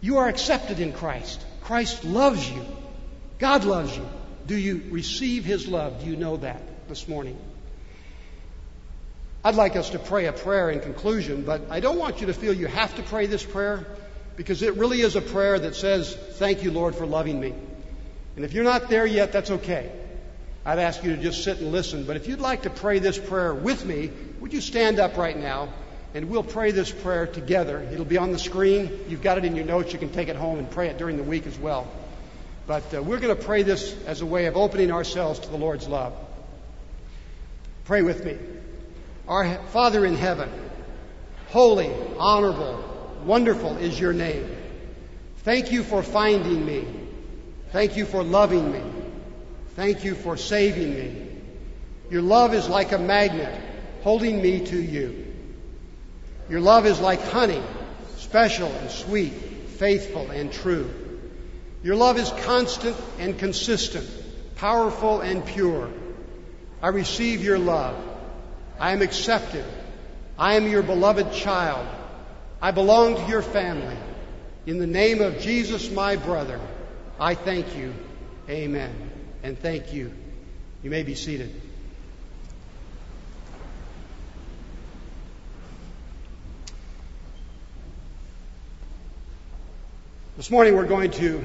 You 0.00 0.18
are 0.18 0.28
accepted 0.28 0.80
in 0.80 0.92
Christ. 0.92 1.44
Christ 1.62 2.04
loves 2.04 2.48
you. 2.50 2.64
God 3.38 3.64
loves 3.64 3.96
you. 3.96 4.06
Do 4.46 4.56
you 4.56 4.82
receive 4.90 5.44
His 5.44 5.68
love? 5.68 6.02
Do 6.02 6.10
you 6.10 6.16
know 6.16 6.38
that 6.38 6.60
this 6.88 7.06
morning? 7.06 7.38
I'd 9.44 9.54
like 9.54 9.76
us 9.76 9.90
to 9.90 9.98
pray 9.98 10.26
a 10.26 10.32
prayer 10.32 10.70
in 10.70 10.80
conclusion, 10.80 11.42
but 11.42 11.70
I 11.70 11.80
don't 11.80 11.98
want 11.98 12.20
you 12.20 12.26
to 12.26 12.34
feel 12.34 12.52
you 12.52 12.66
have 12.66 12.94
to 12.96 13.02
pray 13.02 13.26
this 13.26 13.44
prayer 13.44 13.86
because 14.36 14.62
it 14.62 14.76
really 14.76 15.00
is 15.00 15.16
a 15.16 15.22
prayer 15.22 15.58
that 15.58 15.74
says, 15.76 16.14
Thank 16.14 16.62
you, 16.62 16.70
Lord, 16.70 16.94
for 16.94 17.06
loving 17.06 17.40
me. 17.40 17.54
And 18.36 18.44
if 18.44 18.52
you're 18.52 18.64
not 18.64 18.88
there 18.88 19.06
yet, 19.06 19.32
that's 19.32 19.50
okay. 19.50 19.92
I'd 20.64 20.78
ask 20.78 21.02
you 21.02 21.16
to 21.16 21.22
just 21.22 21.42
sit 21.42 21.58
and 21.58 21.72
listen. 21.72 22.04
But 22.04 22.16
if 22.16 22.28
you'd 22.28 22.40
like 22.40 22.62
to 22.62 22.70
pray 22.70 22.98
this 22.98 23.18
prayer 23.18 23.54
with 23.54 23.84
me, 23.84 24.10
would 24.40 24.52
you 24.52 24.60
stand 24.60 24.98
up 24.98 25.16
right 25.16 25.36
now 25.36 25.72
and 26.12 26.28
we'll 26.28 26.42
pray 26.42 26.70
this 26.70 26.90
prayer 26.90 27.26
together? 27.26 27.80
It'll 27.92 28.04
be 28.04 28.18
on 28.18 28.32
the 28.32 28.38
screen. 28.38 29.04
You've 29.08 29.22
got 29.22 29.38
it 29.38 29.44
in 29.44 29.56
your 29.56 29.64
notes. 29.64 29.92
You 29.92 29.98
can 29.98 30.10
take 30.10 30.28
it 30.28 30.36
home 30.36 30.58
and 30.58 30.70
pray 30.70 30.88
it 30.88 30.98
during 30.98 31.16
the 31.16 31.22
week 31.22 31.46
as 31.46 31.58
well. 31.58 31.88
But 32.66 32.94
uh, 32.94 33.02
we're 33.02 33.18
going 33.18 33.34
to 33.34 33.42
pray 33.42 33.62
this 33.62 33.96
as 34.06 34.20
a 34.20 34.26
way 34.26 34.46
of 34.46 34.56
opening 34.56 34.92
ourselves 34.92 35.40
to 35.40 35.48
the 35.48 35.56
Lord's 35.56 35.88
love. 35.88 36.14
Pray 37.84 38.02
with 38.02 38.24
me. 38.24 38.36
Our 39.26 39.58
Father 39.68 40.04
in 40.04 40.14
heaven, 40.14 40.50
holy, 41.48 41.90
honorable, 42.18 42.84
wonderful 43.24 43.76
is 43.78 43.98
your 43.98 44.12
name. 44.12 44.56
Thank 45.38 45.72
you 45.72 45.82
for 45.82 46.02
finding 46.02 46.64
me. 46.64 46.86
Thank 47.72 47.96
you 47.96 48.04
for 48.04 48.22
loving 48.22 48.70
me. 48.70 48.99
Thank 49.80 50.04
you 50.04 50.14
for 50.14 50.36
saving 50.36 50.92
me. 50.92 51.26
Your 52.10 52.20
love 52.20 52.52
is 52.52 52.68
like 52.68 52.92
a 52.92 52.98
magnet 52.98 53.58
holding 54.02 54.42
me 54.42 54.66
to 54.66 54.78
you. 54.78 55.34
Your 56.50 56.60
love 56.60 56.84
is 56.84 57.00
like 57.00 57.22
honey, 57.22 57.62
special 58.18 58.68
and 58.68 58.90
sweet, 58.90 59.32
faithful 59.78 60.30
and 60.32 60.52
true. 60.52 60.90
Your 61.82 61.96
love 61.96 62.18
is 62.18 62.30
constant 62.44 62.94
and 63.18 63.38
consistent, 63.38 64.06
powerful 64.56 65.22
and 65.22 65.46
pure. 65.46 65.90
I 66.82 66.88
receive 66.88 67.42
your 67.42 67.58
love. 67.58 67.96
I 68.78 68.92
am 68.92 69.00
accepted. 69.00 69.64
I 70.38 70.56
am 70.56 70.68
your 70.68 70.82
beloved 70.82 71.32
child. 71.32 71.88
I 72.60 72.72
belong 72.72 73.16
to 73.16 73.26
your 73.30 73.40
family. 73.40 73.96
In 74.66 74.76
the 74.76 74.86
name 74.86 75.22
of 75.22 75.38
Jesus, 75.38 75.90
my 75.90 76.16
brother, 76.16 76.60
I 77.18 77.34
thank 77.34 77.78
you. 77.78 77.94
Amen. 78.46 79.09
And 79.42 79.58
thank 79.58 79.92
you. 79.92 80.12
You 80.82 80.90
may 80.90 81.02
be 81.02 81.14
seated. 81.14 81.60
This 90.36 90.50
morning 90.50 90.74
we're 90.74 90.86
going 90.86 91.10
to 91.12 91.44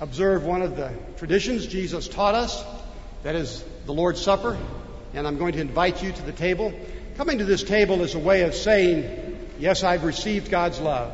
observe 0.00 0.44
one 0.44 0.62
of 0.62 0.76
the 0.76 0.92
traditions 1.16 1.66
Jesus 1.66 2.06
taught 2.08 2.34
us, 2.34 2.62
that 3.22 3.34
is 3.34 3.64
the 3.86 3.92
Lord's 3.92 4.20
Supper 4.20 4.56
and 5.14 5.28
I'm 5.28 5.38
going 5.38 5.52
to 5.52 5.60
invite 5.60 6.02
you 6.02 6.12
to 6.12 6.22
the 6.22 6.32
table. 6.32 6.74
Coming 7.16 7.38
to 7.38 7.44
this 7.44 7.62
table 7.62 8.02
is 8.02 8.14
a 8.14 8.18
way 8.18 8.42
of 8.42 8.54
saying, 8.54 9.38
Yes, 9.58 9.84
I've 9.84 10.02
received 10.02 10.50
God's 10.50 10.80
love. 10.80 11.12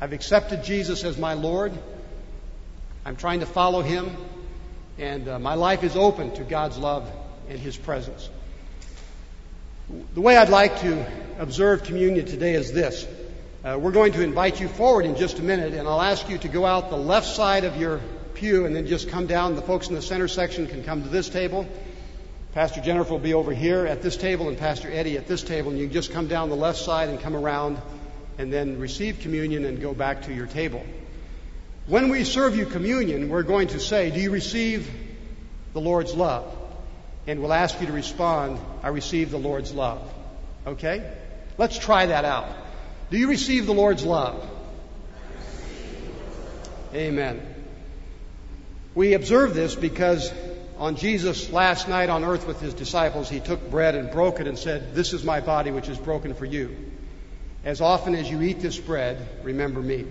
I've 0.00 0.14
accepted 0.14 0.64
Jesus 0.64 1.04
as 1.04 1.18
my 1.18 1.34
Lord. 1.34 1.72
I'm 3.04 3.16
trying 3.16 3.40
to 3.40 3.46
follow 3.46 3.82
Him, 3.82 4.16
and 5.00 5.28
uh, 5.28 5.38
my 5.38 5.54
life 5.54 5.82
is 5.82 5.96
open 5.96 6.30
to 6.34 6.44
God's 6.44 6.76
love 6.76 7.10
and 7.48 7.58
His 7.58 7.76
presence. 7.76 8.28
The 10.14 10.20
way 10.20 10.36
I'd 10.36 10.50
like 10.50 10.80
to 10.82 11.06
observe 11.38 11.84
communion 11.84 12.26
today 12.26 12.52
is 12.54 12.72
this. 12.72 13.06
Uh, 13.64 13.78
we're 13.80 13.92
going 13.92 14.12
to 14.12 14.22
invite 14.22 14.60
you 14.60 14.68
forward 14.68 15.06
in 15.06 15.16
just 15.16 15.38
a 15.38 15.42
minute, 15.42 15.72
and 15.72 15.88
I'll 15.88 16.02
ask 16.02 16.28
you 16.28 16.36
to 16.38 16.48
go 16.48 16.66
out 16.66 16.90
the 16.90 16.96
left 16.96 17.26
side 17.26 17.64
of 17.64 17.76
your 17.76 18.00
pew 18.34 18.66
and 18.66 18.76
then 18.76 18.86
just 18.86 19.08
come 19.08 19.26
down. 19.26 19.56
The 19.56 19.62
folks 19.62 19.88
in 19.88 19.94
the 19.94 20.02
center 20.02 20.28
section 20.28 20.66
can 20.66 20.84
come 20.84 21.02
to 21.02 21.08
this 21.08 21.30
table. 21.30 21.66
Pastor 22.52 22.80
Jennifer 22.82 23.12
will 23.12 23.18
be 23.18 23.34
over 23.34 23.52
here 23.52 23.86
at 23.86 24.02
this 24.02 24.16
table 24.16 24.48
and 24.48 24.58
Pastor 24.58 24.90
Eddie 24.90 25.16
at 25.16 25.26
this 25.26 25.42
table, 25.42 25.70
and 25.70 25.78
you 25.78 25.86
can 25.86 25.94
just 25.94 26.12
come 26.12 26.26
down 26.28 26.50
the 26.50 26.56
left 26.56 26.78
side 26.78 27.08
and 27.08 27.18
come 27.20 27.34
around 27.34 27.78
and 28.36 28.52
then 28.52 28.78
receive 28.78 29.20
communion 29.20 29.64
and 29.64 29.80
go 29.80 29.94
back 29.94 30.22
to 30.22 30.34
your 30.34 30.46
table. 30.46 30.84
When 31.86 32.08
we 32.08 32.24
serve 32.24 32.56
you 32.56 32.66
communion, 32.66 33.28
we're 33.28 33.42
going 33.42 33.68
to 33.68 33.80
say, 33.80 34.10
Do 34.10 34.20
you 34.20 34.30
receive 34.30 34.90
the 35.72 35.80
Lord's 35.80 36.14
love? 36.14 36.56
And 37.26 37.40
we'll 37.40 37.52
ask 37.52 37.80
you 37.80 37.86
to 37.86 37.92
respond, 37.92 38.58
I 38.82 38.88
receive 38.88 39.30
the 39.30 39.38
Lord's 39.38 39.72
love. 39.72 40.02
Okay? 40.66 41.10
Let's 41.58 41.78
try 41.78 42.06
that 42.06 42.24
out. 42.24 42.48
Do 43.10 43.18
you 43.18 43.28
receive 43.28 43.66
the 43.66 43.74
Lord's 43.74 44.04
love? 44.04 44.48
Amen. 46.94 47.40
We 48.94 49.14
observe 49.14 49.54
this 49.54 49.74
because 49.74 50.32
on 50.78 50.96
Jesus' 50.96 51.50
last 51.50 51.88
night 51.88 52.08
on 52.08 52.24
earth 52.24 52.46
with 52.46 52.60
his 52.60 52.74
disciples, 52.74 53.28
he 53.28 53.38
took 53.38 53.70
bread 53.70 53.94
and 53.94 54.10
broke 54.10 54.40
it 54.40 54.46
and 54.46 54.58
said, 54.58 54.94
This 54.94 55.12
is 55.12 55.22
my 55.22 55.40
body 55.40 55.70
which 55.70 55.88
is 55.88 55.98
broken 55.98 56.34
for 56.34 56.46
you. 56.46 56.74
As 57.64 57.80
often 57.80 58.14
as 58.14 58.28
you 58.30 58.40
eat 58.40 58.60
this 58.60 58.78
bread, 58.78 59.44
remember 59.44 59.80
me. 59.80 60.06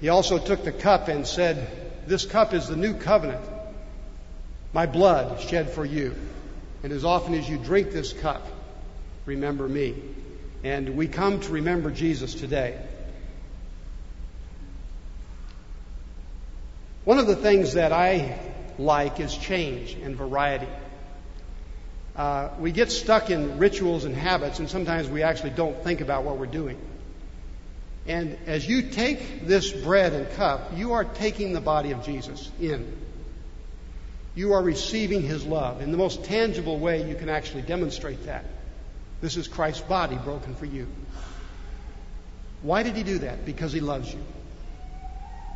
He 0.00 0.08
also 0.08 0.38
took 0.38 0.64
the 0.64 0.72
cup 0.72 1.08
and 1.08 1.26
said, 1.26 1.68
This 2.06 2.24
cup 2.24 2.52
is 2.52 2.68
the 2.68 2.76
new 2.76 2.94
covenant, 2.94 3.44
my 4.72 4.86
blood 4.86 5.40
shed 5.40 5.70
for 5.70 5.84
you. 5.84 6.14
And 6.82 6.92
as 6.92 7.04
often 7.04 7.34
as 7.34 7.48
you 7.48 7.56
drink 7.56 7.90
this 7.90 8.12
cup, 8.12 8.46
remember 9.24 9.66
me. 9.66 9.94
And 10.62 10.96
we 10.96 11.08
come 11.08 11.40
to 11.40 11.52
remember 11.52 11.90
Jesus 11.90 12.34
today. 12.34 12.78
One 17.04 17.18
of 17.18 17.26
the 17.26 17.36
things 17.36 17.74
that 17.74 17.92
I 17.92 18.38
like 18.78 19.20
is 19.20 19.36
change 19.36 19.94
and 19.94 20.16
variety. 20.16 20.68
Uh, 22.16 22.48
we 22.58 22.72
get 22.72 22.90
stuck 22.90 23.30
in 23.30 23.58
rituals 23.58 24.04
and 24.04 24.14
habits, 24.14 24.58
and 24.58 24.68
sometimes 24.68 25.08
we 25.08 25.22
actually 25.22 25.50
don't 25.50 25.82
think 25.84 26.00
about 26.00 26.24
what 26.24 26.38
we're 26.38 26.46
doing. 26.46 26.78
And 28.08 28.38
as 28.46 28.66
you 28.66 28.82
take 28.82 29.46
this 29.46 29.72
bread 29.72 30.12
and 30.12 30.30
cup, 30.36 30.72
you 30.76 30.92
are 30.92 31.04
taking 31.04 31.52
the 31.52 31.60
body 31.60 31.90
of 31.90 32.04
Jesus 32.04 32.50
in. 32.60 32.96
You 34.34 34.52
are 34.52 34.62
receiving 34.62 35.22
his 35.22 35.44
love. 35.44 35.80
In 35.80 35.90
the 35.90 35.98
most 35.98 36.24
tangible 36.24 36.78
way, 36.78 37.08
you 37.08 37.14
can 37.14 37.28
actually 37.28 37.62
demonstrate 37.62 38.26
that. 38.26 38.44
This 39.20 39.36
is 39.36 39.48
Christ's 39.48 39.80
body 39.80 40.16
broken 40.16 40.54
for 40.54 40.66
you. 40.66 40.86
Why 42.62 42.82
did 42.82 42.96
he 42.96 43.02
do 43.02 43.18
that? 43.20 43.44
Because 43.44 43.72
he 43.72 43.80
loves 43.80 44.12
you. 44.12 44.20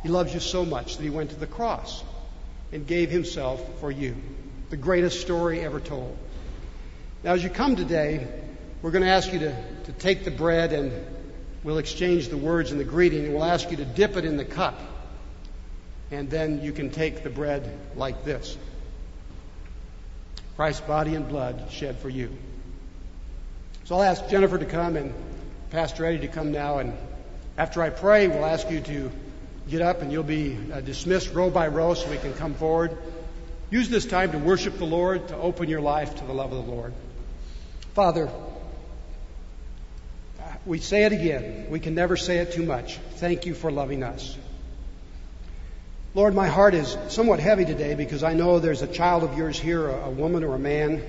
He 0.03 0.09
loves 0.09 0.33
you 0.33 0.39
so 0.39 0.65
much 0.65 0.97
that 0.97 1.03
he 1.03 1.09
went 1.09 1.29
to 1.29 1.35
the 1.35 1.47
cross 1.47 2.03
and 2.71 2.87
gave 2.87 3.11
himself 3.11 3.61
for 3.79 3.91
you. 3.91 4.15
The 4.71 4.77
greatest 4.77 5.21
story 5.21 5.61
ever 5.61 5.79
told. 5.79 6.17
Now, 7.23 7.33
as 7.33 7.43
you 7.43 7.49
come 7.49 7.75
today, 7.75 8.27
we're 8.81 8.91
going 8.91 9.03
to 9.03 9.09
ask 9.11 9.31
you 9.31 9.39
to, 9.39 9.55
to 9.85 9.91
take 9.91 10.25
the 10.25 10.31
bread 10.31 10.73
and 10.73 10.91
we'll 11.63 11.77
exchange 11.77 12.29
the 12.29 12.37
words 12.37 12.71
and 12.71 12.79
the 12.79 12.85
greeting, 12.85 13.25
and 13.25 13.33
we'll 13.33 13.43
ask 13.43 13.69
you 13.71 13.77
to 13.77 13.85
dip 13.85 14.17
it 14.17 14.25
in 14.25 14.37
the 14.37 14.45
cup. 14.45 14.79
And 16.11 16.29
then 16.29 16.61
you 16.61 16.71
can 16.71 16.89
take 16.89 17.23
the 17.23 17.29
bread 17.29 17.71
like 17.95 18.25
this 18.25 18.57
Christ's 20.55 20.81
body 20.81 21.15
and 21.15 21.27
blood 21.27 21.67
shed 21.69 21.99
for 21.99 22.09
you. 22.09 22.29
So 23.85 23.95
I'll 23.95 24.03
ask 24.03 24.27
Jennifer 24.29 24.57
to 24.57 24.65
come 24.65 24.95
and 24.95 25.13
Pastor 25.69 26.05
Eddie 26.05 26.19
to 26.19 26.27
come 26.27 26.51
now. 26.51 26.79
And 26.79 26.93
after 27.57 27.81
I 27.81 27.89
pray, 27.89 28.27
we'll 28.27 28.45
ask 28.45 28.69
you 28.69 28.81
to 28.81 29.11
get 29.69 29.81
up 29.81 30.01
and 30.01 30.11
you'll 30.11 30.23
be 30.23 30.57
uh, 30.73 30.81
dismissed 30.81 31.33
row 31.33 31.49
by 31.49 31.67
row 31.67 31.93
so 31.93 32.09
we 32.09 32.17
can 32.17 32.33
come 32.33 32.53
forward. 32.53 32.95
Use 33.69 33.89
this 33.89 34.05
time 34.05 34.33
to 34.33 34.37
worship 34.37 34.77
the 34.77 34.85
Lord, 34.85 35.29
to 35.29 35.37
open 35.37 35.69
your 35.69 35.81
life 35.81 36.15
to 36.15 36.25
the 36.25 36.33
love 36.33 36.51
of 36.51 36.65
the 36.65 36.71
Lord. 36.71 36.93
Father, 37.93 38.29
we 40.65 40.79
say 40.79 41.03
it 41.03 41.11
again. 41.11 41.67
We 41.69 41.79
can 41.79 41.95
never 41.95 42.15
say 42.15 42.37
it 42.37 42.53
too 42.53 42.63
much. 42.63 42.97
Thank 43.15 43.45
you 43.45 43.53
for 43.53 43.71
loving 43.71 44.03
us. 44.03 44.37
Lord, 46.13 46.35
my 46.35 46.47
heart 46.47 46.73
is 46.73 46.97
somewhat 47.07 47.39
heavy 47.39 47.63
today 47.65 47.95
because 47.95 48.21
I 48.21 48.33
know 48.33 48.59
there's 48.59 48.81
a 48.81 48.87
child 48.87 49.23
of 49.23 49.37
yours 49.37 49.57
here, 49.57 49.87
a, 49.87 50.09
woman 50.09 50.43
or 50.43 50.55
a 50.55 50.59
man, 50.59 51.01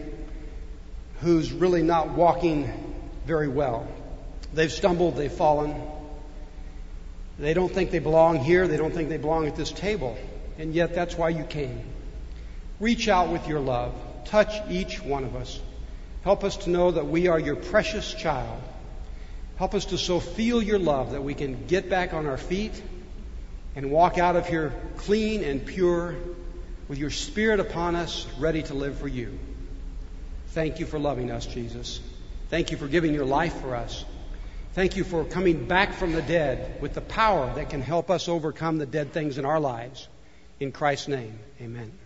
who's 1.21 1.53
really 1.53 1.83
not 1.83 2.11
walking 2.11 2.71
very 3.27 3.49
well. 3.49 3.89
They've 4.55 4.71
stumbled, 4.71 5.17
they've 5.17 5.33
fallen. 5.33 5.75
They 7.39 7.53
don't 7.53 7.73
think 7.73 7.91
they 7.91 7.99
belong 7.99 8.39
here, 8.39 8.69
they 8.69 8.77
don't 8.77 8.95
think 8.95 9.09
they 9.09 9.17
belong 9.17 9.49
at 9.49 9.57
this 9.57 9.73
table, 9.73 10.17
and 10.59 10.73
yet 10.73 10.95
that's 10.95 11.17
why 11.17 11.31
you 11.31 11.45
came. 11.45 11.81
Reach 12.79 13.09
out 13.09 13.31
with 13.31 13.49
your 13.49 13.61
love, 13.61 13.93
touch 14.27 14.55
each 14.71 15.03
one 15.03 15.25
of 15.25 15.35
us. 15.35 15.61
Help 16.23 16.45
us 16.45 16.59
to 16.59 16.71
know 16.71 16.93
that 16.93 17.09
we 17.09 17.27
are 17.27 17.41
your 17.41 17.57
precious 17.57 18.15
child. 18.15 18.63
Help 19.57 19.75
us 19.75 19.87
to 19.87 19.99
so 19.99 20.21
feel 20.21 20.63
your 20.63 20.79
love 20.79 21.13
that 21.13 21.23
we 21.23 21.35
can 21.35 21.67
get 21.67 21.89
back 21.89 22.15
on 22.15 22.27
our 22.27 22.39
feet 22.39 22.81
and 23.77 23.91
walk 23.91 24.19
out 24.19 24.37
of 24.37 24.47
here 24.47 24.73
clean 24.97 25.45
and 25.45 25.65
pure 25.65 26.17
with 26.89 26.99
your 26.99 27.11
Spirit 27.11 27.61
upon 27.61 27.95
us, 27.95 28.27
ready 28.39 28.63
to 28.65 28.75
live 28.75 28.99
for 28.99 29.09
you. 29.09 29.39
Thank 30.49 30.81
you 30.81 30.87
for 30.87 30.99
loving 30.99 31.31
us, 31.31 31.47
Jesus. 31.47 32.01
Thank 32.51 32.71
you 32.71 32.77
for 32.77 32.87
giving 32.87 33.15
your 33.15 33.25
life 33.25 33.59
for 33.61 33.75
us. 33.75 34.05
Thank 34.75 34.97
you 34.97 35.05
for 35.05 35.25
coming 35.25 35.67
back 35.67 35.95
from 35.95 36.13
the 36.13 36.23
dead 36.23 36.81
with 36.81 36.95
the 36.95 37.01
power 37.01 37.55
that 37.55 37.71
can 37.71 37.83
help 37.83 38.11
us 38.11 38.29
overcome 38.29 38.79
the 38.79 38.87
dead 38.87 39.13
things 39.13 39.39
in 39.39 39.45
our 39.45 39.61
lives. 39.61 40.09
In 40.61 40.73
Christ's 40.73 41.09
name, 41.09 41.39
amen. 41.61 42.02